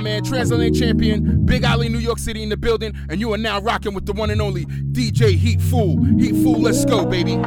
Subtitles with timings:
[0.00, 3.36] my man, Transatlantic Champion, Big Alley, New York City in the building, and you are
[3.36, 6.02] now rocking with the one and only DJ Heat Fool.
[6.18, 7.36] Heat Fool, let's go, baby.
[7.36, 7.42] My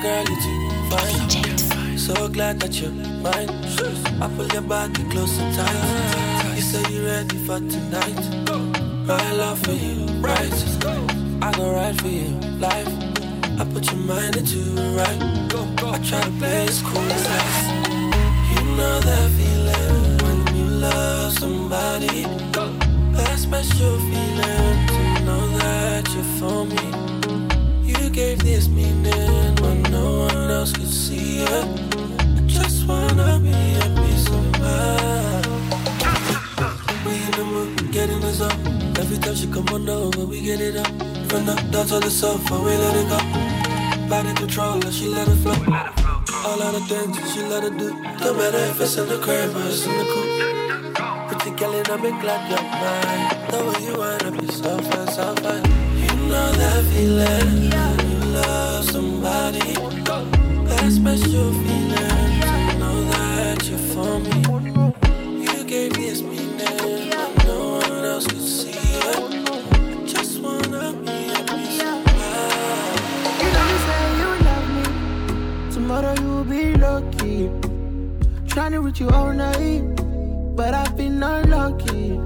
[0.00, 1.28] girl, you too fine.
[1.98, 3.50] So glad that you're mine.
[4.22, 6.56] I pull your body close and tight.
[6.56, 8.18] You say you're ready for tonight.
[9.06, 10.50] My love for you, right?
[11.42, 12.88] I go right for you, life.
[13.60, 14.60] I put your mind into
[14.96, 15.22] right.
[15.82, 17.68] I try to play as cool as ice.
[18.54, 19.57] You know that feeling when you
[20.90, 22.22] love somebody.
[23.16, 26.84] That special feeling to know that you're for me.
[27.82, 31.66] You gave this meaning when no one else could see it.
[32.38, 33.52] I just wanna be
[33.84, 35.46] of mind.
[37.04, 38.58] We in the mood, getting us up.
[38.98, 40.86] Every time she come on over, we get it up.
[41.28, 43.18] From the down to the sofa, we let it go.
[44.08, 45.58] Body control, and she let it flow.
[46.46, 47.90] All of the things she let it do.
[48.20, 50.67] No matter if it's in the crib or it's in the coupe.
[51.58, 53.28] Girl, and I'm glad you're mine.
[53.50, 55.64] The way you wanna be so fine, so fine.
[55.98, 59.74] You know that feeling when you love somebody.
[60.68, 64.38] That special feeling to know that you're for me.
[65.42, 69.16] You gave this meaning when no one else could see it.
[69.16, 71.18] I just wanna be.
[73.42, 74.84] You know you say you love me.
[75.72, 77.50] Tomorrow you'll be lucky.
[78.46, 79.82] Trying to reach you all night,
[80.58, 82.18] but I've been unlucky.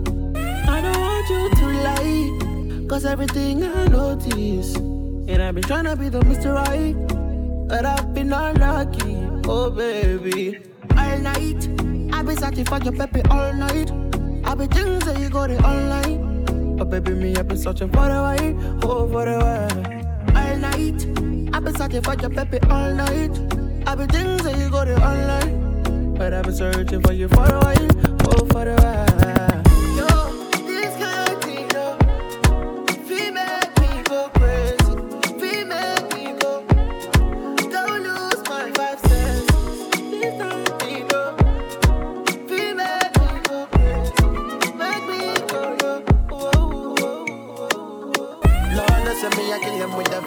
[0.67, 4.75] I don't want you to lie, cause everything I notice.
[4.75, 6.55] And I've been trying to be the Mr.
[6.55, 6.97] Right,
[7.69, 9.19] but I've been unlucky.
[9.47, 10.59] Oh, baby.
[10.97, 11.69] All night,
[12.15, 13.91] I've been searching for your baby all night.
[14.47, 16.77] I've been things that you got it online.
[16.79, 20.03] But baby, me, I've been searching for the way, oh, for the way
[20.35, 21.55] all night.
[21.55, 23.39] I've been searching for your baby all night.
[23.87, 25.63] I've been things that you got it online.
[26.23, 28.77] But I've been searching for you for a while, oh, for the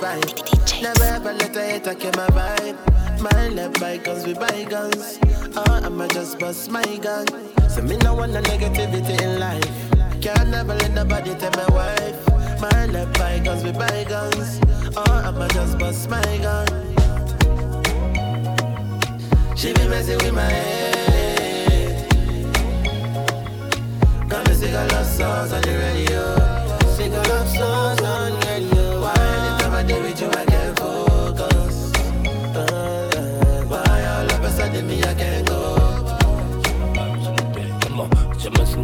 [0.05, 0.81] vibe.
[0.81, 3.21] Never ever let a hater kill my vibe.
[3.21, 5.19] My left bygones with bygones.
[5.55, 7.44] Oh, I'ma just bust my gun.
[8.25, 10.19] Want no negativity in life.
[10.19, 12.59] Can't never let nobody tell my wife.
[12.59, 14.59] My left bygones with bygones.
[14.97, 16.65] Oh, I'ma just bust my gun.
[19.55, 22.09] She be messing with my head.
[24.27, 26.35] Got me sing a love songs on the radio.
[26.95, 28.01] Sing a love songs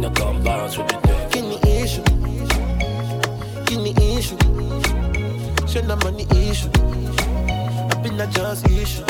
[0.04, 1.28] on, je me signe with the day.
[1.30, 2.02] Give me issue.
[3.66, 4.38] Give me issue.
[5.66, 6.70] Show no money issue.
[7.90, 9.04] I been a just issue.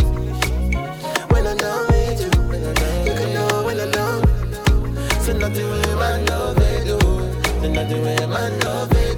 [1.30, 2.30] When I know with you,
[3.14, 4.22] can know when I know.
[5.20, 6.98] So nothing with my love they do.
[7.60, 9.11] So nothing with my love they do.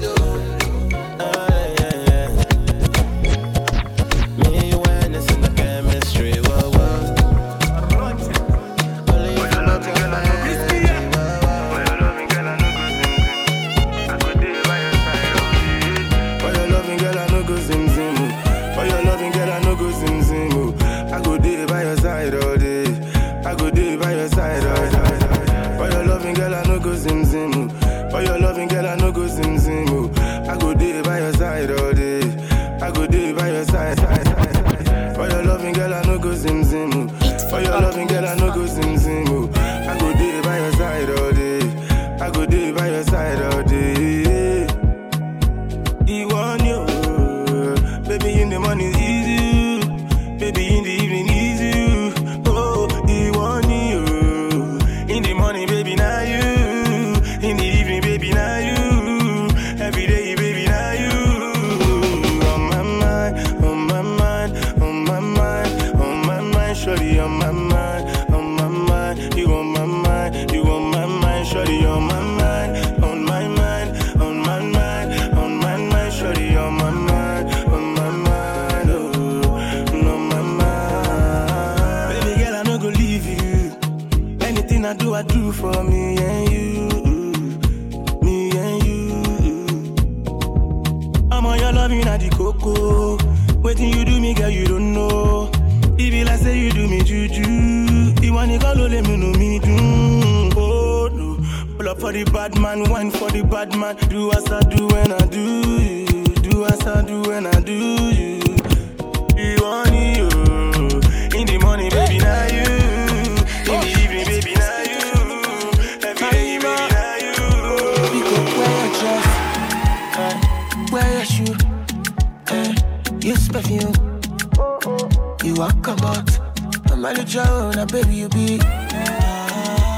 [127.86, 128.58] Baby you be.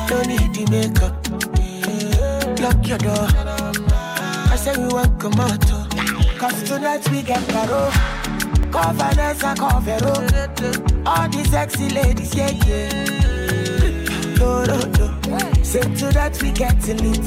[0.08, 1.14] No need the makeup,
[2.60, 3.26] lock your door.
[4.50, 5.60] I say we walk come out,
[6.38, 7.90] cause tonight we get paro.
[8.72, 11.02] Cover Nessa, cover oh.
[11.06, 13.04] All the sexy ladies, yeah, yeah.
[14.38, 15.62] No, no, no.
[15.62, 17.18] Say to that we get to lit.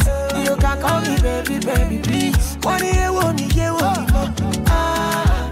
[0.48, 2.58] You can call me baby, baby, please.
[2.62, 4.34] One year, one year, one year.
[4.68, 5.52] Ah,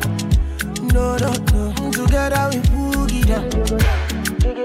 [0.93, 1.91] no, no, no.
[1.91, 4.06] Together we boogie down.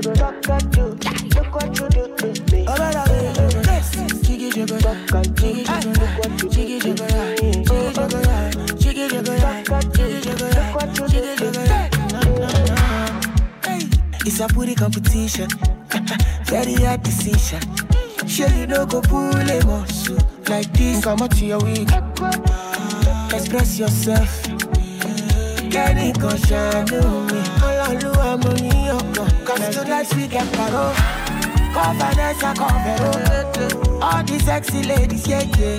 [0.00, 1.04] Look what you to me.
[1.20, 1.20] Oh, oh, oh.
[1.20, 2.64] Look what you to me.
[2.70, 2.74] Oh,
[7.80, 8.08] oh,
[13.66, 13.80] oh.
[14.24, 15.48] It's a competition,
[16.44, 17.60] very decision.
[18.68, 20.16] No go pull a muscle
[20.48, 21.04] like this.
[21.04, 21.90] Come out to your week,
[23.34, 24.49] express yourself.
[25.70, 27.00] Kenny kan ṣàánú
[27.30, 29.28] mi, ọlọ́lúwa mo ní ọkàn.
[29.46, 30.84] Cause tonight we get paro,
[31.74, 34.02] cover Nessa, cover oh.
[34.06, 35.78] All the sexy ladies, yeah, yeah.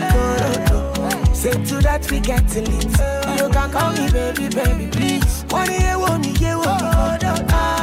[0.00, 1.32] No.
[1.40, 2.84] Say to that we get lit.
[3.38, 5.44] You can call me baby, baby, please.
[5.50, 7.34] One year, one year, one year.
[7.50, 7.75] Ah,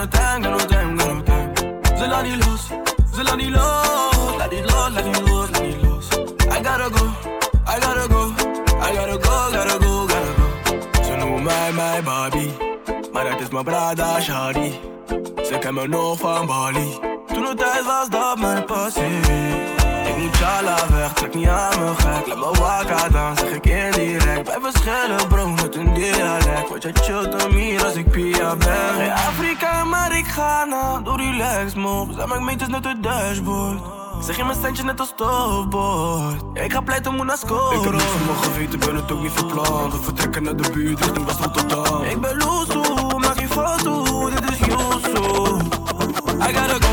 [0.00, 1.96] no tengo, no tengo, no tengo.
[1.98, 2.62] Zelani luz,
[3.14, 5.02] Zelani luz, la lost, luz, lost.
[5.04, 6.56] di luz, la di.
[6.56, 7.04] I gotta go,
[7.66, 8.22] I gotta go,
[8.80, 10.46] I gotta go, gotta go, gotta go.
[11.04, 12.46] So no my my Bobby,
[13.12, 14.72] my that is my brother Shari.
[15.44, 16.88] C'est comme un enfant Bali.
[17.28, 19.79] Tout nos ties va se dans my passé.
[20.20, 22.26] Moet jala weg, trek niet aan me gek.
[22.26, 24.44] Laat me wakker dan, zeg ik indirect.
[24.44, 26.68] Bij verschillen bro, met een dialect.
[26.68, 28.94] Word je chillt dan meer als ik Pia ben.
[28.96, 33.80] Geen Afrika, maar ik ga na Doe relax move, zijn mijn meters net het dashboard.
[34.20, 37.84] Zeg je mijn centje net als stofbord ja, Ik ga pleiten, moet naar scoren Ik
[37.84, 39.90] heb niet van mijn geweten, ben het ook niet van plan.
[39.90, 44.50] We vertrekken naar de buurt, richting West Rotterdam Ik ben loesoe, maak geen foto, dit
[44.50, 45.56] is Yusu
[46.48, 46.92] I gotta go,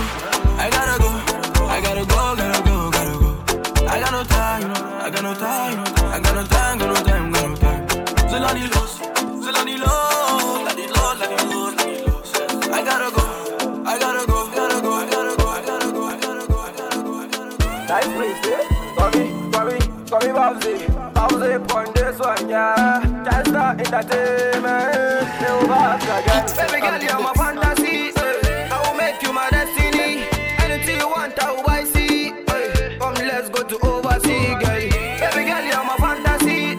[20.47, 20.77] Bowsy,
[21.13, 23.01] Bowsy, point this one, yeah.
[23.25, 25.27] Just start entertainment.
[25.41, 26.45] You back again.
[26.55, 28.13] Baby girl, you're my fantasy.
[28.15, 30.23] I will make you my destiny.
[30.63, 31.83] Anything you want, I will buy.
[31.83, 32.31] See,
[32.97, 34.83] come let's go to overseas, girl.
[35.19, 36.77] Baby girl, you're my fantasy.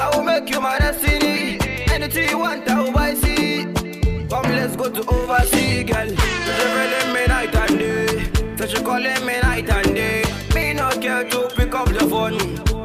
[0.00, 1.58] I will make you my destiny.
[1.92, 3.12] Anything you want, I will buy.
[3.12, 3.64] See,
[4.30, 6.08] come let's go to overseas, girl.
[6.08, 8.56] She feeling me night and day.
[8.56, 9.31] So she calling me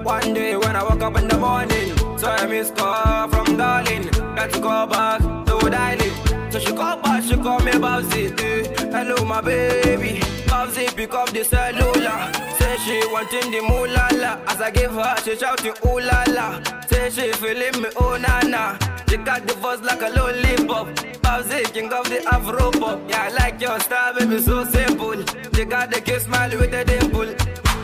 [0.07, 4.09] One day when I woke up in the morning, so I miss call from darling.
[4.37, 6.49] Let's go back to dialing.
[6.49, 8.33] So she call back, she call me Babsy.
[8.39, 8.89] Eh.
[8.89, 10.21] Hello, my baby.
[10.47, 12.31] Babsy, pick up the cellular.
[12.57, 14.39] Say she wanting the moolah la.
[14.47, 16.61] As I give her, she shouting ooh la la.
[16.87, 18.77] Say she feeling me oh na na.
[19.09, 20.87] She got the voice like a lollipop.
[21.21, 23.01] Babsy, king of the Afro pop.
[23.09, 25.21] Yeah, I like your style, baby, so simple.
[25.53, 27.35] She got the cute smile with a dimple.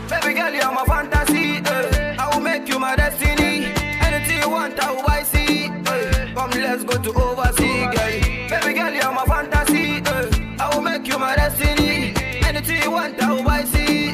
[0.08, 1.56] Baby girl, you're my fantasy.
[1.66, 2.16] eh.
[2.18, 3.72] I will make you my destiny.
[4.06, 5.22] Anything you want, I will buy.
[5.22, 6.32] See, eh.
[6.34, 8.14] come let's go to overseas, girl.
[8.50, 10.02] Baby girl, you're my fantasy.
[10.04, 10.56] eh.
[10.60, 12.14] I will make you my destiny.
[12.46, 13.64] Anything you want, I will buy.
[13.64, 14.12] See,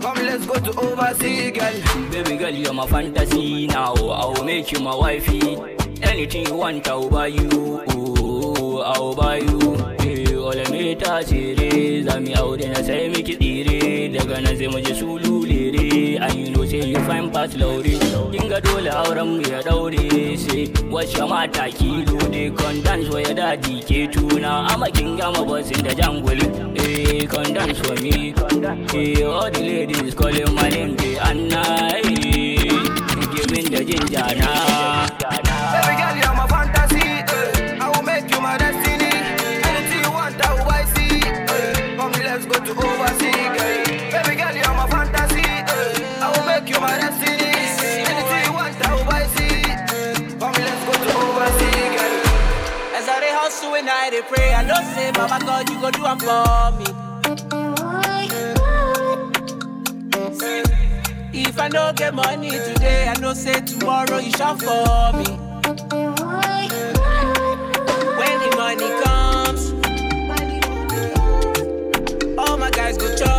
[0.00, 2.10] come let's go to overseas, girl.
[2.10, 3.94] Baby girl, you're my fantasy now.
[3.94, 5.56] I will make you my wifey.
[6.02, 7.48] Anything you want, I will buy you.
[7.92, 9.76] Ooh, I will buy you.
[10.48, 14.08] Wala me ta tsere, za mu aure na sai miki tsire.
[14.14, 16.16] Daga nan sai mu je sulu lere.
[16.24, 17.92] And you know say you find pass laure.
[18.32, 20.06] Kin ga dole auren mu ya daure.
[20.44, 20.64] Sai
[20.94, 24.00] wacce mata kilo de kon dance wa ya dadi ke
[24.96, 26.40] kin gama bosin da jangul.
[26.80, 28.32] Eh, kon dance for me.
[28.96, 31.62] Eh, all the ladies calling my name, they Anna.
[31.92, 32.72] Eh,
[33.36, 35.07] giving the ginger now.
[54.80, 56.86] Know say, Baba God, you go do am for me.
[61.32, 65.36] If I no get money today, I know say tomorrow you shall for me.
[68.18, 69.72] When the money comes,
[72.38, 73.37] all my guys go chop.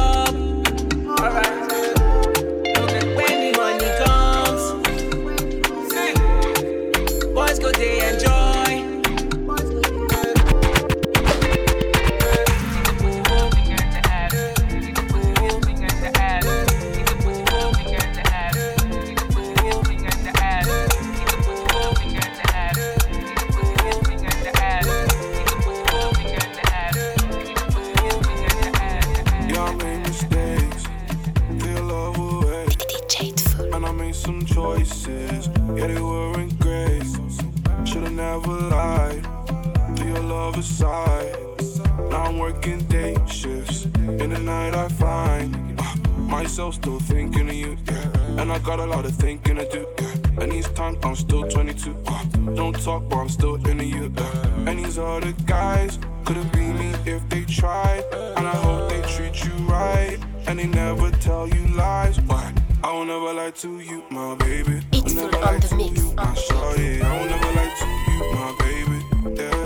[46.50, 47.78] Uh, myself still thinking of you.
[47.86, 48.42] Yeah.
[48.42, 49.88] And I got a lot of thinking to do.
[50.02, 50.42] Yeah.
[50.42, 51.96] And these times I'm still 22.
[52.08, 52.24] Uh,
[52.56, 54.12] don't talk, but I'm still into you.
[54.16, 54.70] Yeah.
[54.70, 58.04] And these other guys couldn't be me if they tried.
[58.38, 60.18] And I hope they treat you right.
[60.48, 62.20] And they never tell you lies.
[62.22, 62.54] Why?
[62.84, 64.82] I will never lie to you, my baby.
[64.92, 66.00] It's never lie to mix.
[66.00, 67.02] you, my shorty.
[67.02, 69.00] I will never lie to you, my baby.
[69.42, 69.66] Yeah,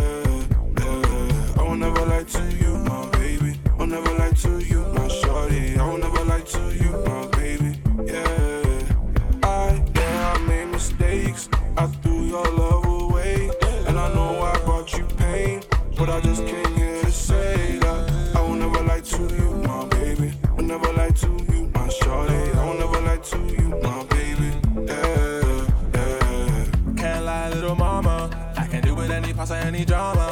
[0.79, 1.59] yeah.
[1.59, 3.59] I will never lie to you, my baby.
[3.79, 5.77] I'll never lie to you, my shorty.
[5.77, 7.79] I will never lie to you, my baby.
[8.05, 11.47] Yeah, I, yeah, I made mistakes.
[11.77, 13.49] I threw your love away.
[13.87, 15.61] And I know I brought you pain.
[15.97, 19.85] But I just came here to say that I will never lie to you, my
[19.85, 20.33] baby.
[20.57, 22.33] I'll never lie to you, my shorty.
[22.33, 24.51] I will never lie to you, my baby.
[24.85, 26.65] Yeah, yeah.
[26.97, 28.53] Can't lie, little mama.
[28.57, 30.22] I can do with any pasta, any drama.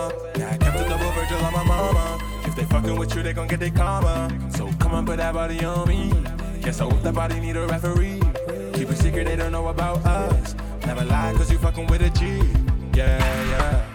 [2.61, 4.29] They fucking with you, they gon' get their karma.
[4.51, 6.11] So come on, put that body on me.
[6.61, 8.19] Guess I hope that body need a referee.
[8.73, 10.55] Keep it secret, they don't know about us.
[10.85, 12.41] Never lie, cause you fucking with a G.
[12.93, 13.17] Yeah,
[13.49, 13.90] yeah.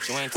[0.00, 0.29] But you ain't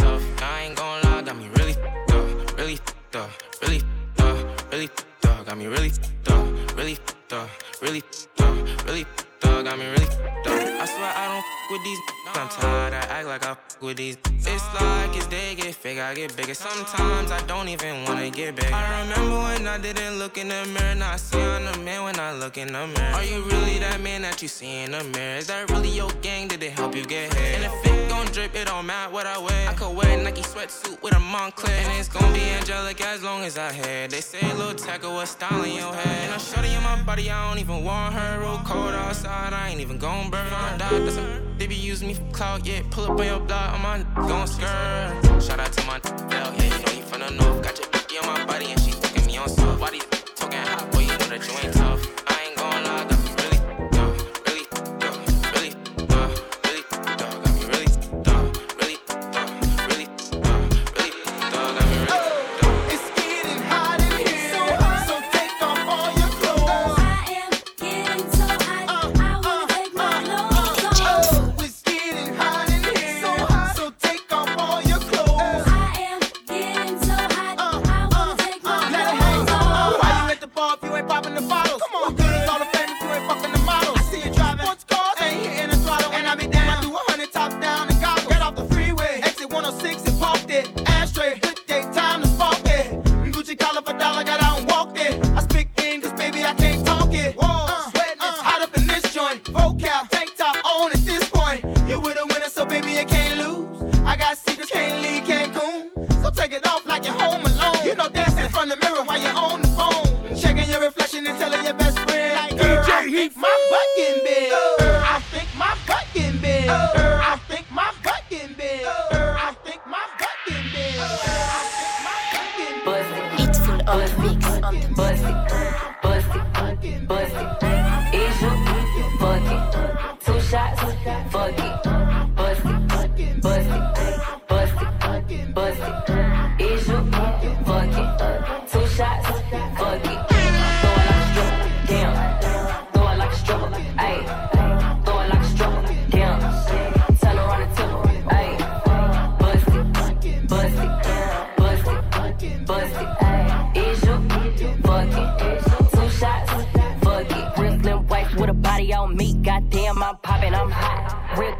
[31.43, 34.11] a Moncler, and it's gon' be angelic as long as I had.
[34.11, 36.23] They say little tackle was style in your head.
[36.25, 38.39] And I'm shorty in my body, I don't even want her.
[38.39, 40.45] Real cold outside, I ain't even gon' burn.
[40.53, 42.81] I died, that's a they be using me for clout, yeah.
[42.91, 45.41] Pull up on your block, I'm on gon' skirt.
[45.41, 46.63] Shout out to my bell, yeah.
[46.63, 47.63] You know you from the north.
[47.63, 49.79] Got your bitch on my body and she taking me on soft.
[49.79, 49.99] Body
[50.35, 51.82] talking hot, boy, you know that you ain't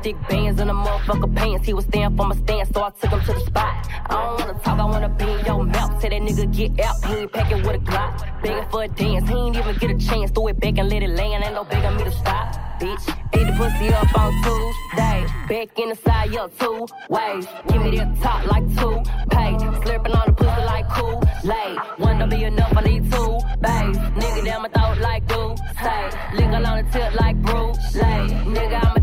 [0.04, 1.66] thick bands in the motherfucker pants.
[1.66, 3.88] He was staying for my stance, so I took him to the spot.
[4.10, 6.02] I don't wanna talk, I wanna be in your mouth.
[6.02, 8.42] Say that nigga get out, he ain't packing with a Glock.
[8.44, 10.32] Begging for a dance, he ain't even get a chance.
[10.32, 12.54] Throw it back and let it land, ain't no begging me to stop.
[12.82, 15.20] Bitch, eat the pussy up on Tuesday.
[15.48, 17.48] Back in the side, yo, two ways.
[17.70, 18.96] Give me that top like two
[19.32, 19.54] pay.
[19.84, 21.78] Slurping on the pussy like cool late.
[21.98, 23.98] One to be enough, I need two bays.
[24.20, 26.04] Nigga, down my throat like do say.
[26.36, 27.68] Lick on the tip like brew
[28.02, 28.32] late.
[28.56, 29.03] Nigga, I'm a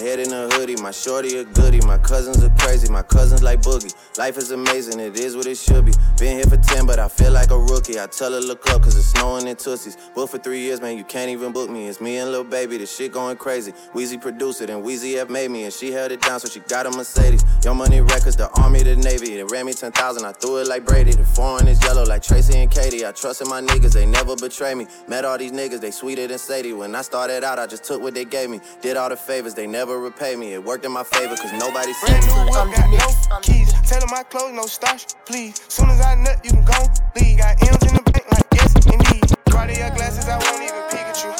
[0.00, 0.53] head in the hood
[0.92, 1.04] tough.
[1.04, 1.80] shorty a goodie.
[1.86, 3.94] My cousins are crazy, my cousins like boogie.
[4.18, 5.92] Life is amazing, it is what it should be.
[6.18, 8.00] Been here for 10, but I feel like a rookie.
[8.00, 9.96] I tell her, look up, cause it's snowing in Tussies.
[10.14, 11.88] Booked for three years, man, you can't even book me.
[11.88, 13.72] It's me and Lil Baby, this shit going crazy.
[13.92, 16.60] Wheezy produced it, and Weezy F made me, and she held it down, so she
[16.60, 17.44] got a Mercedes.
[17.64, 19.36] Young Money Records, the Army, the Navy.
[19.36, 21.12] They ran me 10,000, I threw it like Brady.
[21.12, 23.06] The foreign is yellow like Tracy McGrady.
[23.06, 24.86] I trusted my niggas, they never betray me.
[25.08, 26.72] Met all these niggas, they sweeter than Sadie.
[26.72, 28.60] When I started out, I just took what they gave me.
[28.80, 30.52] Did all the favors, they never repay me.
[30.52, 32.50] It worked in my favor, cause nobody said me.
[32.50, 35.60] Got no keys, tell my clothes, no starch, please.
[35.68, 36.74] Soon as I nut, you can go
[37.14, 37.38] leave.
[37.38, 39.22] Got M's in the bank, like yes, indeed.
[39.50, 41.30] Cartier glasses, I won't even Pikachu.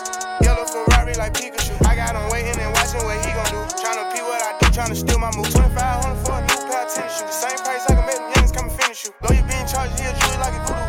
[0.44, 1.75] Yellow Ferrari like Pikachu.
[1.88, 3.59] I got him waiting and watching what he gon' do.
[3.75, 5.51] Tryna pee what I do, tryna steal my move.
[5.51, 7.35] 2500 for a new pair of tennis shoes.
[7.35, 9.11] Same price I can make them youngins come and finish you.
[9.25, 10.84] Lawyer being charged, he a jewelry like a voodoo.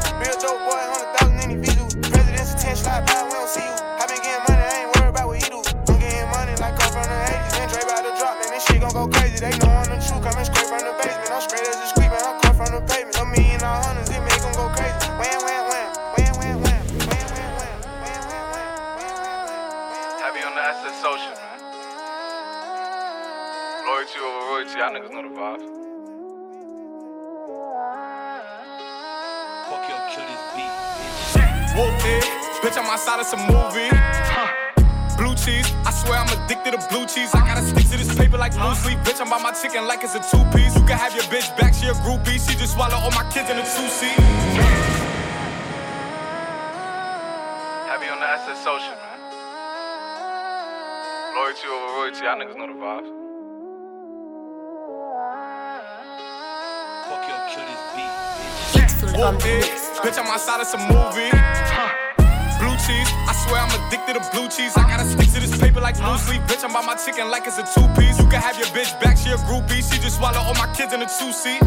[32.85, 33.89] Bitch, I'm outside of some movie.
[33.91, 35.17] Huh.
[35.17, 37.33] Blue cheese, I swear I'm addicted to blue cheese.
[37.33, 38.99] I gotta stick to this paper like blue sleep.
[38.99, 40.75] Bitch, I'm by my chicken like it's a two piece.
[40.75, 42.35] You can have your bitch back, she a groupie.
[42.35, 44.19] She just swallow all my kids in a two seat.
[47.87, 49.19] Heavy on the SSO shit, man.
[51.35, 53.09] Loyalty over royalty, y'all niggas know the vibes.
[57.07, 58.11] Fuck your kill this beat,
[58.75, 58.93] bitch.
[59.15, 59.63] Whoop it,
[60.03, 61.31] bitch, I'm outside of some movie.
[63.27, 64.77] I swear I'm addicted to blue cheese.
[64.77, 66.41] I gotta stick to this paper like blue sleep.
[66.45, 68.17] Bitch, I'm by my chicken like it's a two piece.
[68.19, 69.81] You can have your bitch back, she a groupie.
[69.81, 71.61] She just swallow all my kids in a two seat.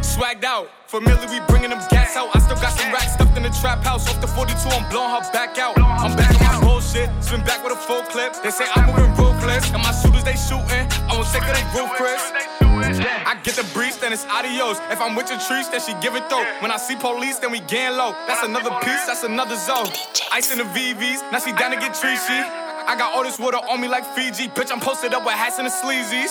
[0.00, 2.34] Swagged out, familiar, we bringing them gas out.
[2.34, 4.08] I still got some racks stuffed in the trap house.
[4.08, 5.76] Off the 42, I'm blowing her back out.
[5.78, 8.32] I'm back on my bullshit, spin back with a full clip.
[8.42, 10.88] They say I'm moving ruthless, and my shooters they shooting.
[11.04, 12.45] I won't take of they roof, Chris.
[12.84, 14.78] I get the breeze, then it's adios.
[14.90, 16.44] If I'm with your trees, then she give it though.
[16.60, 18.12] When I see police, then we gang low.
[18.26, 19.88] That's another piece, that's another zone.
[20.32, 22.40] Ice in the VVs, now she down to get treachy.
[22.86, 24.48] I got all this water on me like Fiji.
[24.48, 26.30] Bitch, I'm posted up with hats and the sleazies.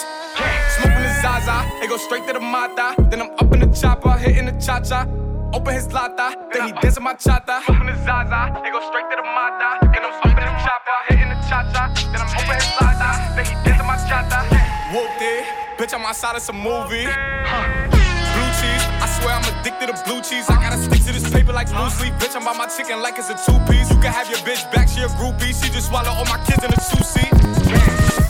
[0.79, 2.95] Smoking the Zaza, it go straight to the Mata.
[3.09, 5.05] Then I'm up in the chopper, hitting the cha cha.
[5.53, 7.63] Open his lata, then he dancing my chata.
[7.65, 9.79] Smoking the Zaza, it go straight to the Mata.
[9.91, 11.93] Then I'm up in the chopper, hitting the cha cha.
[12.11, 14.54] Then I'm open his lata, then he dancing my chata.
[14.95, 15.43] Whooped it,
[15.75, 17.03] bitch, I'm outside of some movie.
[17.03, 20.47] Blue cheese, I swear I'm addicted to blue cheese.
[20.47, 22.15] I gotta stick to this paper like blue sleep.
[22.15, 23.91] Bitch, I'm by my chicken like it's a two piece.
[23.91, 25.51] You can have your bitch back, she a groupie.
[25.51, 27.27] She just swallow all my kids in a two seat.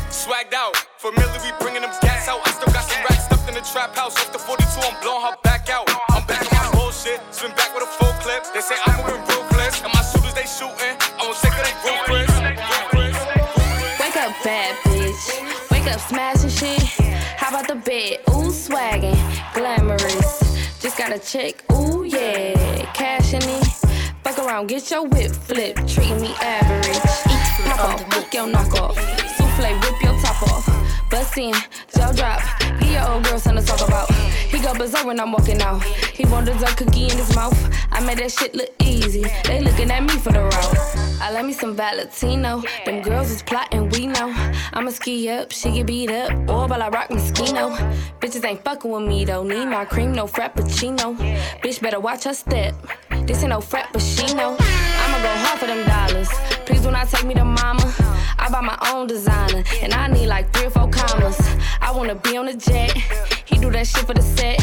[0.10, 2.42] Swagged out, familiar, we bringing them gas out.
[2.42, 4.18] I still got some racks stuffed in the trap house.
[4.18, 5.86] Off the 42, I'm blowing her back out.
[6.18, 8.42] I'm back on my bullshit, spin back with a full clip.
[8.58, 10.98] They say I'm moving ruthless, and my shooters they shooting.
[11.14, 11.78] I won't take of they
[12.10, 12.34] Chris.
[14.02, 15.46] Wake up, bad bitch.
[15.70, 16.35] Wake up, smashing
[17.96, 19.16] Ooh, swaggin',
[19.54, 20.40] glamorous.
[20.82, 22.92] Just got a check, ooh, yeah.
[22.92, 23.66] cashin' it.
[24.22, 25.78] Fuck around, get your whip flip.
[25.88, 27.00] Treating me average.
[27.64, 28.98] Pop off, fuck your knock off.
[29.38, 31.10] Souffle, whip your top off.
[31.10, 31.54] Bust in,
[31.96, 32.42] jaw drop.
[32.82, 34.10] Give your old girl something to talk about.
[34.66, 35.84] Go berserk when I'm walking out.
[35.84, 37.56] He want dessert cookie in his mouth.
[37.92, 39.24] I made that shit look easy.
[39.44, 41.22] They looking at me for the route.
[41.22, 42.64] I love me some Valentino.
[42.84, 44.34] Them girls is plotting, we know.
[44.74, 46.32] I'ma ski up, she get beat up.
[46.50, 47.78] Or while I rock Moschino.
[48.20, 49.44] Bitches ain't fucking with me though.
[49.44, 51.16] Need my cream, no frappuccino.
[51.62, 52.74] Bitch better watch her step.
[53.28, 54.58] This ain't no frappuccino.
[54.60, 56.55] I'ma go hard for them dollars.
[56.66, 57.94] Please do not take me to mama.
[58.38, 61.40] I buy my own designer, and I need like three or four commas.
[61.82, 62.92] I wanna be on the jet.
[63.46, 64.60] He do that shit for the set.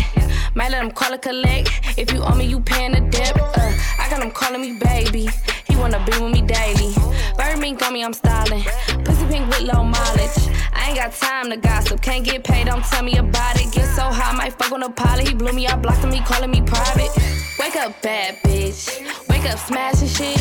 [0.54, 1.70] Might let him call it collect.
[1.96, 3.38] If you owe me, you paying the debt.
[3.40, 5.28] Uh, I got him calling me baby.
[5.68, 6.94] He wanna be with me daily.
[7.36, 8.62] Bird mink on me, I'm styling.
[9.04, 10.38] Pussy pink with low mileage.
[10.74, 12.02] I ain't got time to gossip.
[12.02, 13.72] Can't get paid, don't tell me about it.
[13.72, 15.28] Get so high, might fuck on a pilot.
[15.28, 17.10] He blew me out, blocked me, calling me private.
[17.58, 19.31] Wake up, bad bitch.
[19.42, 20.40] Wake up, smashing shit.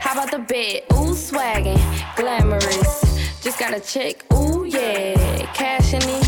[0.00, 0.84] How about the bed?
[0.94, 1.78] Ooh, swaggin',
[2.16, 3.42] glamorous.
[3.42, 5.44] Just got a check, ooh, yeah.
[5.52, 6.24] Cash in it.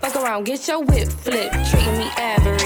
[0.00, 1.50] Fuck around, get your whip flip.
[1.68, 2.62] Treating me average.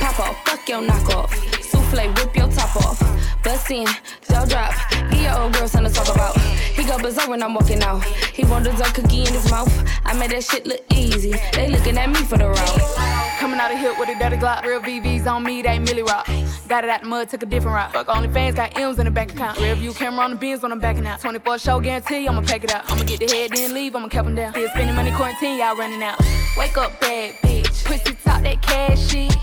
[0.00, 1.30] Pop off, fuck your knockoff.
[1.62, 2.98] Souffle, whip your top off.
[3.44, 3.86] Bust in,
[4.28, 4.74] jaw drop.
[5.12, 6.36] Give your old girl something to talk about.
[6.40, 8.02] He go berserk when I'm walking out.
[8.02, 9.72] He want dessert cookie in his mouth.
[10.04, 11.34] I made that shit look easy.
[11.52, 13.38] They looking at me for the route.
[13.38, 14.64] Coming out of hip with a dirty Glock.
[14.64, 16.26] Real VVs on me, they Millie Rock.
[16.68, 17.92] Got it out the mud, took a different route.
[17.92, 19.58] Fuck only fans, got M's in the bank account.
[19.60, 21.20] Real view camera on the bins when I'm backing out.
[21.20, 22.90] 24 show guarantee, I'ma pack it out.
[22.90, 24.52] I'ma get the head, then leave, I'ma cap them down.
[24.52, 26.18] Still spending money, quarantine, y'all running out.
[26.58, 27.84] Wake up, bad bitch.
[27.84, 29.36] Pussy talk that cash shit.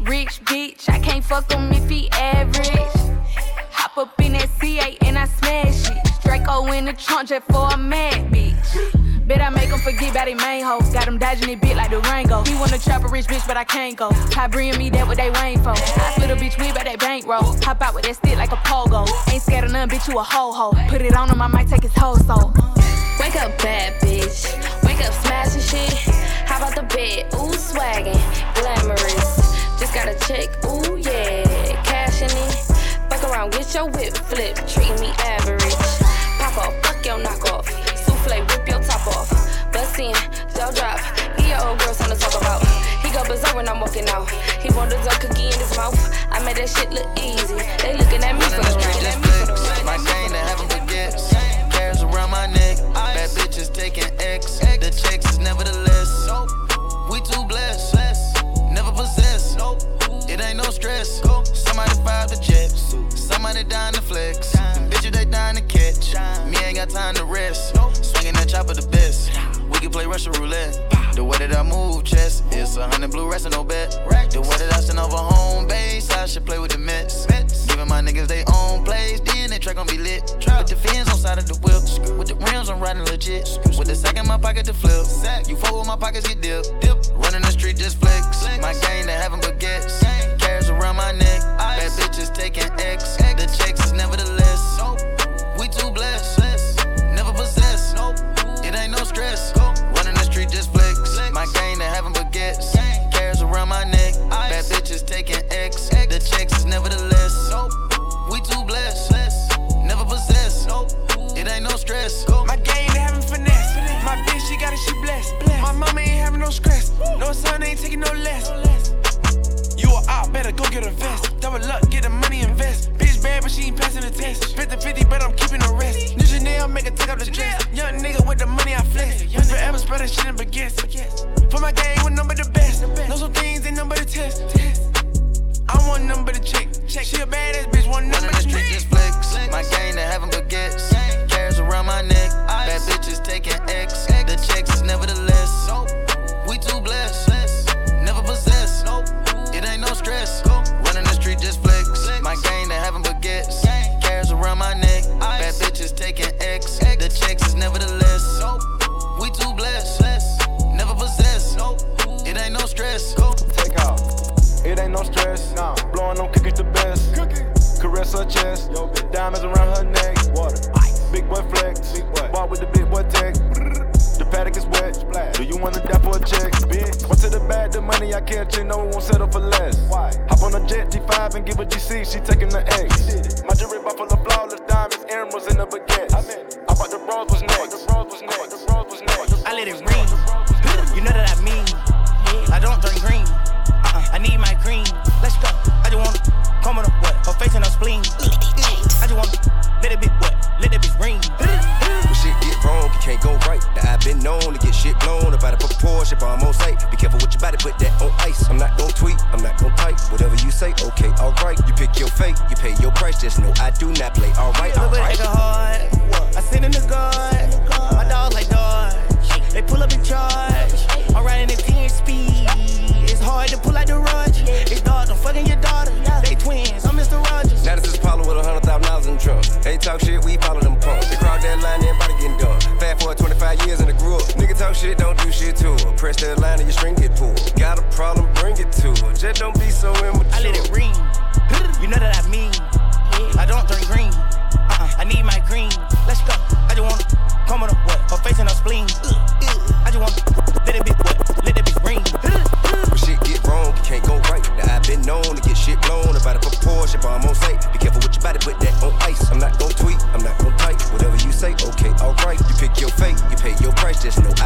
[0.00, 3.14] Rich bitch, I can't fuck him if he average.
[3.72, 6.22] Hop up in that C8 and I smash it.
[6.24, 9.09] Draco in the trunk just for a mad bitch.
[9.30, 10.80] Bet I make him forget about his main hoe.
[10.92, 12.42] Got him dodging it bit like the Rango.
[12.42, 14.10] He wanna trap a rich bitch, but I can't go.
[14.28, 15.70] Ty bring me that what they waiting for.
[15.70, 17.54] I split a bitch with by that bankroll.
[17.62, 19.06] Hop out with that stick like a pogo.
[19.32, 20.74] Ain't scared of none, bitch, you a ho ho.
[20.88, 22.52] Put it on him, I might take his whole soul.
[23.20, 24.50] Wake up, bad bitch.
[24.82, 25.94] Wake up, smashing shit.
[26.50, 27.32] How about the bed?
[27.34, 28.18] Ooh, swaggin',
[28.58, 29.54] glamorous.
[29.78, 31.80] Just got a check, ooh, yeah.
[31.84, 32.54] Cash in it.
[33.08, 34.56] Fuck around, get your whip flip.
[34.66, 35.76] Treating me average.
[36.40, 37.89] Pop off, fuck your knockoff.
[38.20, 39.30] Souffle, whip your top off.
[39.72, 40.12] Bust in,
[40.54, 41.00] jaw drop.
[41.36, 42.66] Give your old girl something to talk about.
[43.04, 44.28] He go berserk when I'm walking out.
[44.60, 45.96] He want dessert cookie in his mouth.
[46.30, 47.56] I made that shit look easy.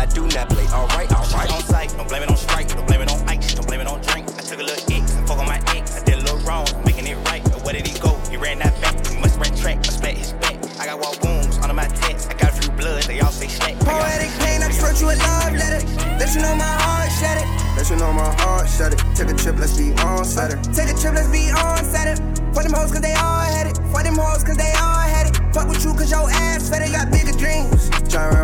[0.04, 0.68] I do not play.
[0.68, 1.50] Alright, alright.
[1.50, 3.86] On sight, don't blame it on strike, don't blame it on ice, don't blame it
[3.86, 4.28] on drink.
[4.36, 6.66] I took a little X, I fuck on my ex, I did a little wrong,
[6.84, 7.42] making it right.
[7.44, 8.12] But where did he go?
[8.28, 10.60] He ran that back, he must ran track, I splat his back.
[10.78, 13.48] I got wall wounds under my tats, I got a few bloods, they all say
[13.48, 13.80] slack.
[13.80, 15.80] Poetic pain, I just wrote you a love letter.
[16.20, 17.48] Let you know my heart shattered.
[17.72, 19.00] Let you know my heart shut it.
[19.16, 20.60] Take a trip, let's be on Saturday.
[20.76, 22.20] Take a trip, let's be on Saturday.
[22.52, 23.80] Fuck them hoes cause they all had it.
[23.88, 25.54] Fuck them hoes cause they all had it.
[25.54, 27.88] Fuck with you cause your ass fat, got bigger dreams.
[28.12, 28.43] Try around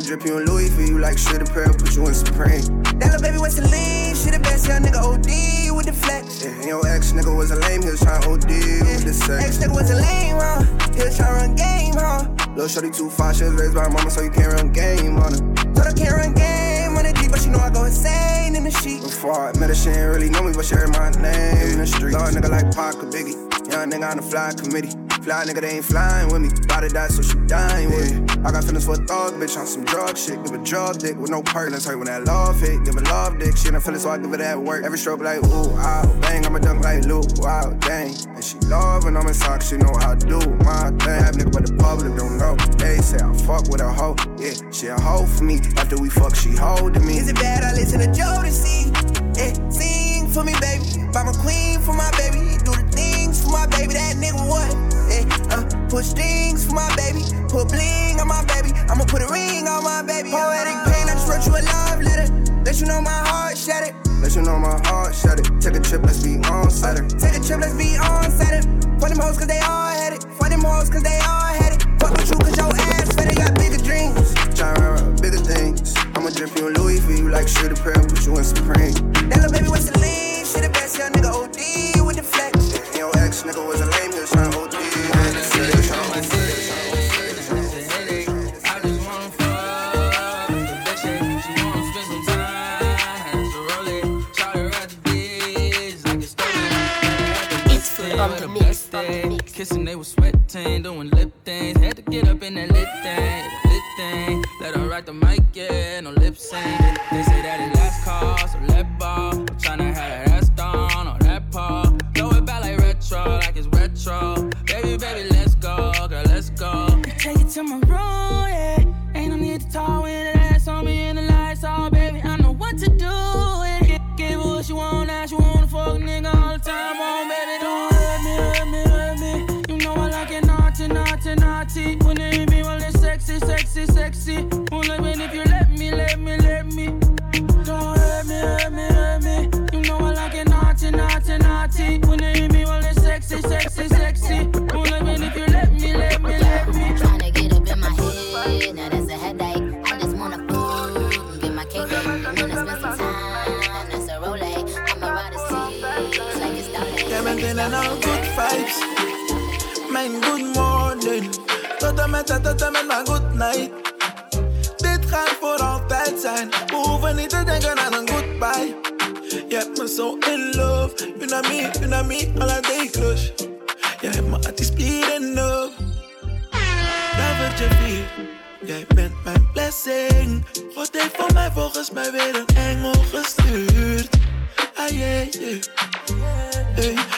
[0.00, 2.64] I'ma drip you in Louis for you like shit apparel, put you in Supreme.
[3.00, 6.42] That little baby was Celine, she the best young nigga OD with the flex.
[6.42, 9.44] Yeah, and your ex nigga was a lame, he was trying OD with the sex.
[9.44, 10.64] Ex nigga was a lame, huh?
[10.96, 12.24] He was trying run game, huh?
[12.56, 15.18] Lil' shorty too far, she was raised by her mama, so you can't run game
[15.18, 15.40] on her.
[15.76, 18.64] Told her can't run game on the deep, but she know I go insane in
[18.64, 19.02] the sheet.
[19.02, 21.78] Before I met her, she ain't really know me, but she heard my name in
[21.78, 22.16] the street.
[22.16, 23.36] Lord nigga like Parker Biggie,
[23.68, 24.96] young nigga on the fly committee.
[25.22, 26.48] Fly nigga, they ain't flying with me.
[26.66, 28.26] Body die, so she dying with me.
[28.42, 30.42] I got feelings for a thug, bitch, on some drug shit.
[30.42, 31.70] Give a drug dick with no perk.
[31.70, 32.84] Let's hurt when that love hit.
[32.84, 33.54] Give a love dick.
[33.54, 34.82] She ain't feeling, so I give her that work.
[34.82, 36.46] Every stroke like, ooh, ow, bang.
[36.46, 38.14] I'ma dunk like Luke, wow, dang.
[38.34, 41.20] And she love when I'm in socks, she know how to do my thing.
[41.20, 42.56] Have nigga, but the public don't know.
[42.78, 44.16] They say I fuck with a hoe.
[44.38, 45.60] Yeah, she a hoe for me.
[45.76, 47.18] After we fuck, she holding me.
[47.18, 48.88] Is it bad I listen to Jodeci?
[49.36, 51.04] Yeah, sing for me, baby.
[51.12, 52.56] Buy my queen for my baby.
[52.64, 53.92] Do the things for my baby.
[53.92, 54.79] That nigga what?
[55.90, 58.70] Put strings for my baby, put bling on my baby.
[58.88, 60.30] I'ma put a ring on my baby.
[60.30, 62.32] Poetic pain, I just wrote you a love letter.
[62.64, 63.96] Let you know my heart shattered.
[64.22, 65.60] Let you know my heart shattered.
[65.60, 67.08] Take a trip, let's be on Saturday.
[67.18, 68.68] Take a trip, let's be on Saturday.
[69.00, 70.22] For them hoes, cause they all had it.
[70.38, 71.82] For them hoes, cause they all had it.
[71.98, 74.32] Fuck with you, cause your ass fat, they got bigger dreams.
[74.54, 74.70] Try
[75.20, 75.96] bigger things.
[76.14, 79.09] I'ma drip you a Louis for you like shit a prayer, put you in Supreme.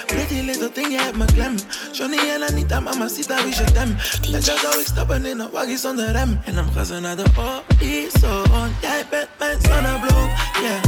[0.07, 1.57] Pretty little thing, you have my glam.
[1.93, 3.97] Johnny and Anita, mama, mamacita, we should them.
[4.31, 6.41] Let's just always ik stappen in een waggie zonder rem.
[6.45, 8.71] En dan ga ze naar de horizon.
[8.81, 10.31] Jij bent mijn zonnebloem,
[10.63, 10.83] yeah.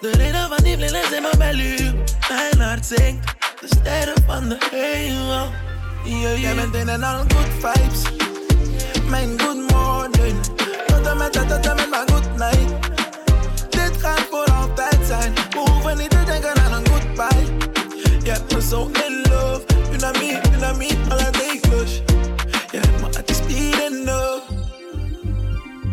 [0.00, 1.94] De reden van die blinde zijn mijn beluur.
[2.28, 5.50] Mijn hart zingt, de sterren van de hemel.
[6.04, 8.02] Yeah, Jij bent in en al good vibes.
[9.08, 10.40] Mijn good morning.
[10.86, 12.90] Tot en met, tot en met maar good night.
[13.70, 15.34] Dit gaat voor altijd zijn.
[15.34, 17.01] We hoeven niet te denken aan een good
[19.04, 19.64] in love.
[19.90, 20.12] you
[20.78, 21.00] me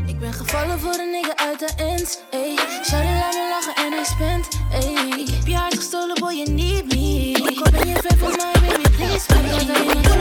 [0.06, 2.18] Ik ben gevallen voor een nigga uit de ends.
[2.30, 4.48] Ey, Shawty laat me lachen en hij spent.
[4.72, 7.32] Ey, ik heb je hart gestolen, boy, je niet me.
[7.52, 9.26] Ik ben je ver van mij, baby, please.
[9.34, 10.18] Ik ben je naar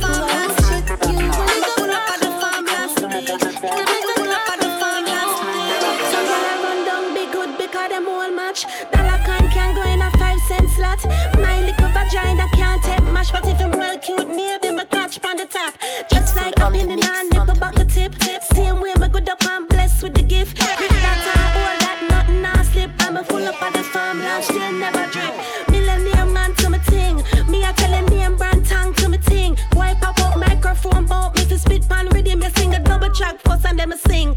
[0.00, 0.31] mij.
[16.74, 18.14] In the back the tip.
[18.54, 20.58] Same way, good up and blessed with the gift.
[20.58, 22.90] With that time, all that nothing I slip.
[23.00, 25.34] I'm a full up at the farm, still never drip.
[25.70, 27.16] Millionaire man to my ting.
[27.48, 29.56] Me, I tell him name brand tongue to my ting.
[29.74, 32.08] Wipe up out microphone, bout me to spit pan.
[32.12, 34.34] Me sing a double track, first and then me sing.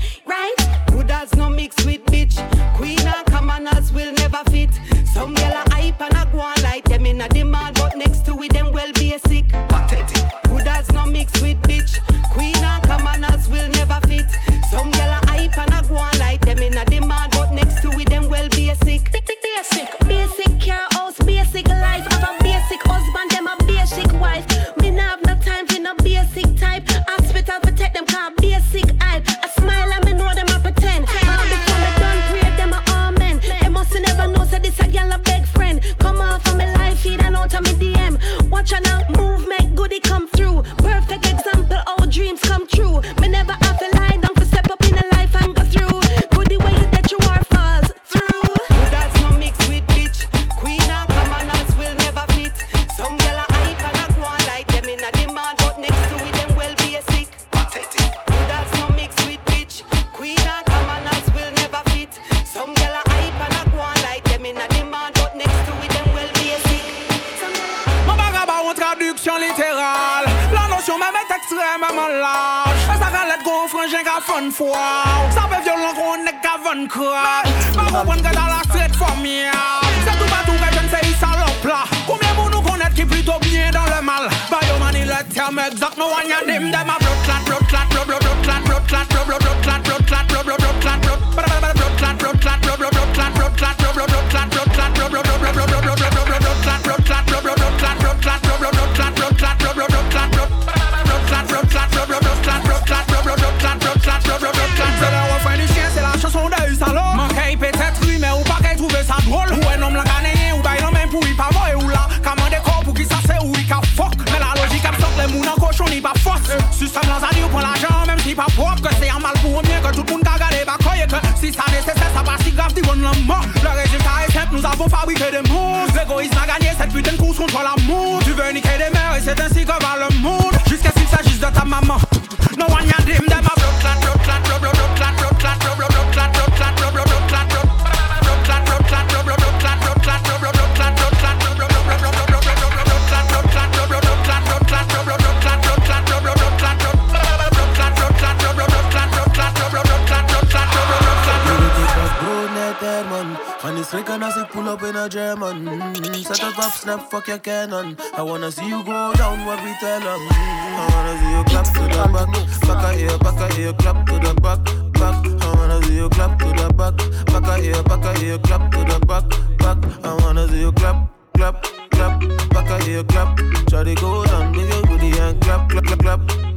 [156.85, 157.97] Snap, fuck your cannon.
[158.13, 160.21] I wanna see you go down what we tell them.
[160.29, 162.29] I wanna see you clap to the back,
[162.67, 164.59] back a ear, back a ear, clap to the back,
[164.99, 165.15] back.
[165.45, 166.95] I wanna see you clap to the back,
[167.31, 169.25] back a ear, back a ear, clap to the back,
[169.57, 169.77] back.
[170.05, 170.97] I wanna see you clap,
[171.33, 172.19] clap, clap,
[172.53, 173.37] back a ear, clap.
[173.67, 176.54] Try to go down, your booty and clap, clap, clap, clap,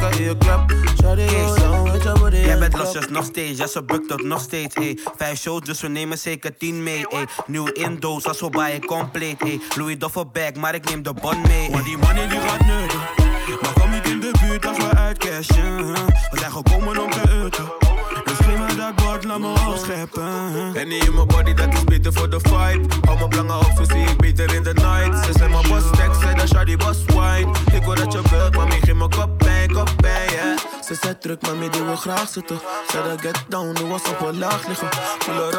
[0.00, 0.68] ear, clap.
[0.68, 4.08] Try to go down with your booty Jij bent losjes nog steeds, ja ze bukt
[4.08, 4.98] dat nog steeds ey.
[5.16, 7.26] Vijf shows, dus we nemen zeker tien mee ey.
[7.46, 9.60] Nieuw indoos, als we bij je compleet ey.
[9.76, 12.98] Louis Doffelbag, maar ik neem de bon mee Want die money die gaat neuken.
[13.62, 15.76] Maar kom niet in de buurt als we uitcashen.
[16.30, 17.64] We zijn gekomen om te eten.
[18.24, 20.74] Dus geef me dat bord, laat me opscheppen.
[20.74, 23.04] En in mijn body, dat is beter voor de fight.
[23.04, 25.24] Hou me belangen op, zo zie ik beter in de night.
[25.24, 27.50] Ze zijn mijn boss tekst, zei dat shawty boss wine.
[27.72, 29.41] Ik wil dat je wilt, mami, geef me kop
[29.72, 30.58] kop bij, yeah.
[30.84, 32.60] Ze zet druk, maar die wil graag zitten.
[32.92, 34.88] Dat get down, nu was op een laag liggen.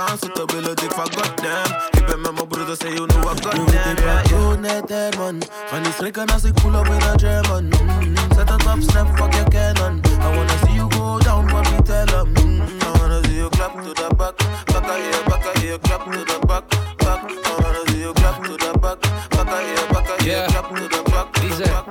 [0.07, 1.75] Aan zitten, willen dik van goddamn.
[1.91, 3.97] Ik ben met mijn broeder, say you know what goddamn.
[3.97, 4.59] Yeah, yeah.
[4.59, 5.41] net er, man.
[5.69, 7.63] Ga niet schrikken als ik pull up in a German.
[7.63, 10.01] Mm, Zet het op, snap, fuck your cannon.
[10.21, 12.33] I wanna see you go down, what we tell them.
[12.33, 14.35] Mm, I wanna see you clap to the back.
[14.65, 16.63] Back a here, back a here, clap to the back.
[16.97, 17.19] Back.
[17.45, 18.99] I wanna see you clap to the back.
[19.29, 21.27] Back a here, back a here, clap to the back.
[21.41, 21.83] Dice, ah,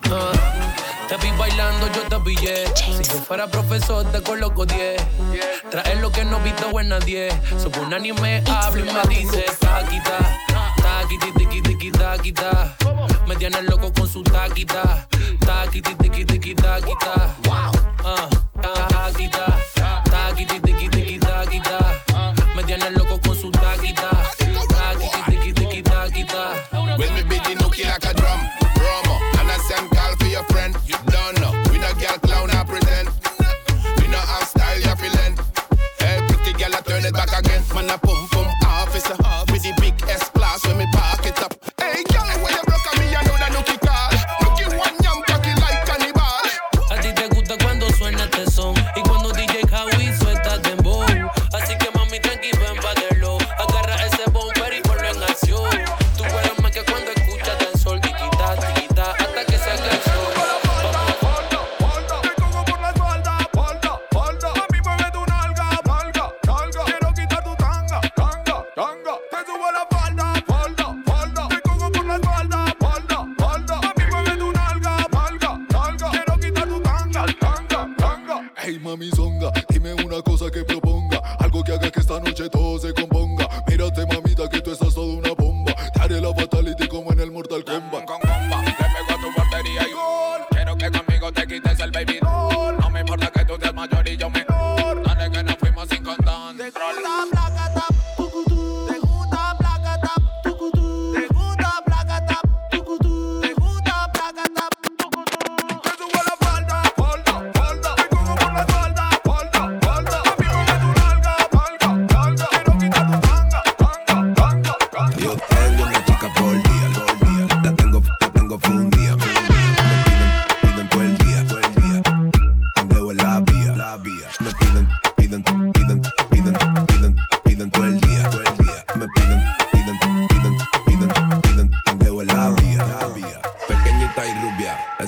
[0.00, 0.45] te
[2.26, 5.00] Si yo fuera profesor, te coloco 10.
[5.70, 7.28] Traes lo que no visto en nadie.
[7.56, 10.18] Sobre un anime, habla y me dice, taquita.
[10.76, 12.76] Taquiti, tiqui, tiqui, taquita.
[13.28, 15.06] Me tienes loco con su taquita.
[15.38, 17.36] Taquiti, tiqui, tiqui, taquita.
[18.04, 18.28] Ah,
[18.88, 19.46] taquita.
[20.10, 20.58] Taquiti,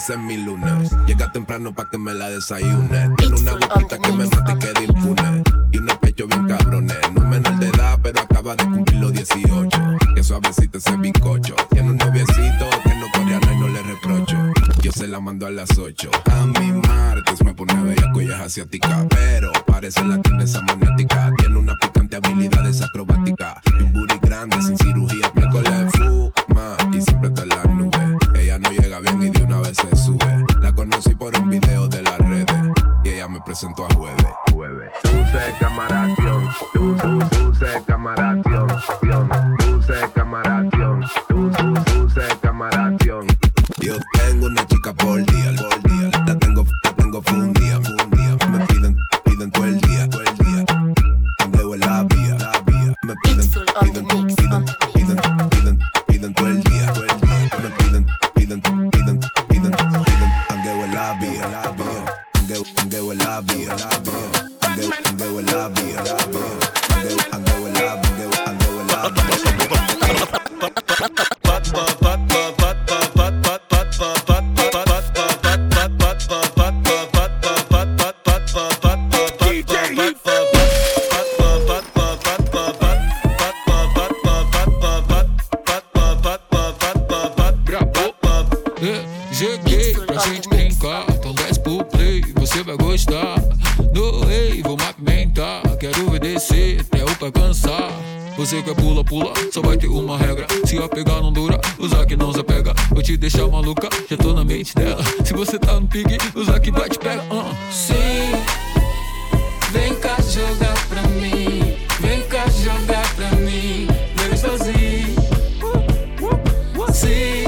[0.08, 0.90] ese es mi lunes.
[1.06, 3.10] Llega temprano pa' que me la desayune.
[3.18, 5.42] Tiene una boquita que me mata y queda impune.
[5.70, 6.96] Y unos pechos bien cabrones.
[7.12, 9.68] No menor de edad, pero acaba de cumplir los 18.
[10.14, 11.54] Que suavecito ese bizcocho.
[11.70, 14.36] Tiene un noviecito que no coreano y no le reprocho.
[14.80, 16.10] Yo se la mando a las 8.
[16.32, 19.06] A mi martes me pone bella es asiática.
[19.10, 21.17] Pero parece la tiene esa magnética.
[98.48, 100.46] Você quer pula, pula, só vai ter uma regra.
[100.64, 102.72] Se a pegar não dura, usar que não se pega.
[102.88, 105.04] Vou te deixar maluca, já tô na mente dela.
[105.22, 107.22] Se você tá no pique, usar que vai te pega.
[107.24, 107.54] Uh.
[107.70, 108.32] Sim,
[109.70, 111.76] vem cá jogar pra mim.
[112.00, 113.86] Vem cá jogar pra mim.
[114.16, 115.14] Vem sozinho.
[116.94, 117.44] Sim,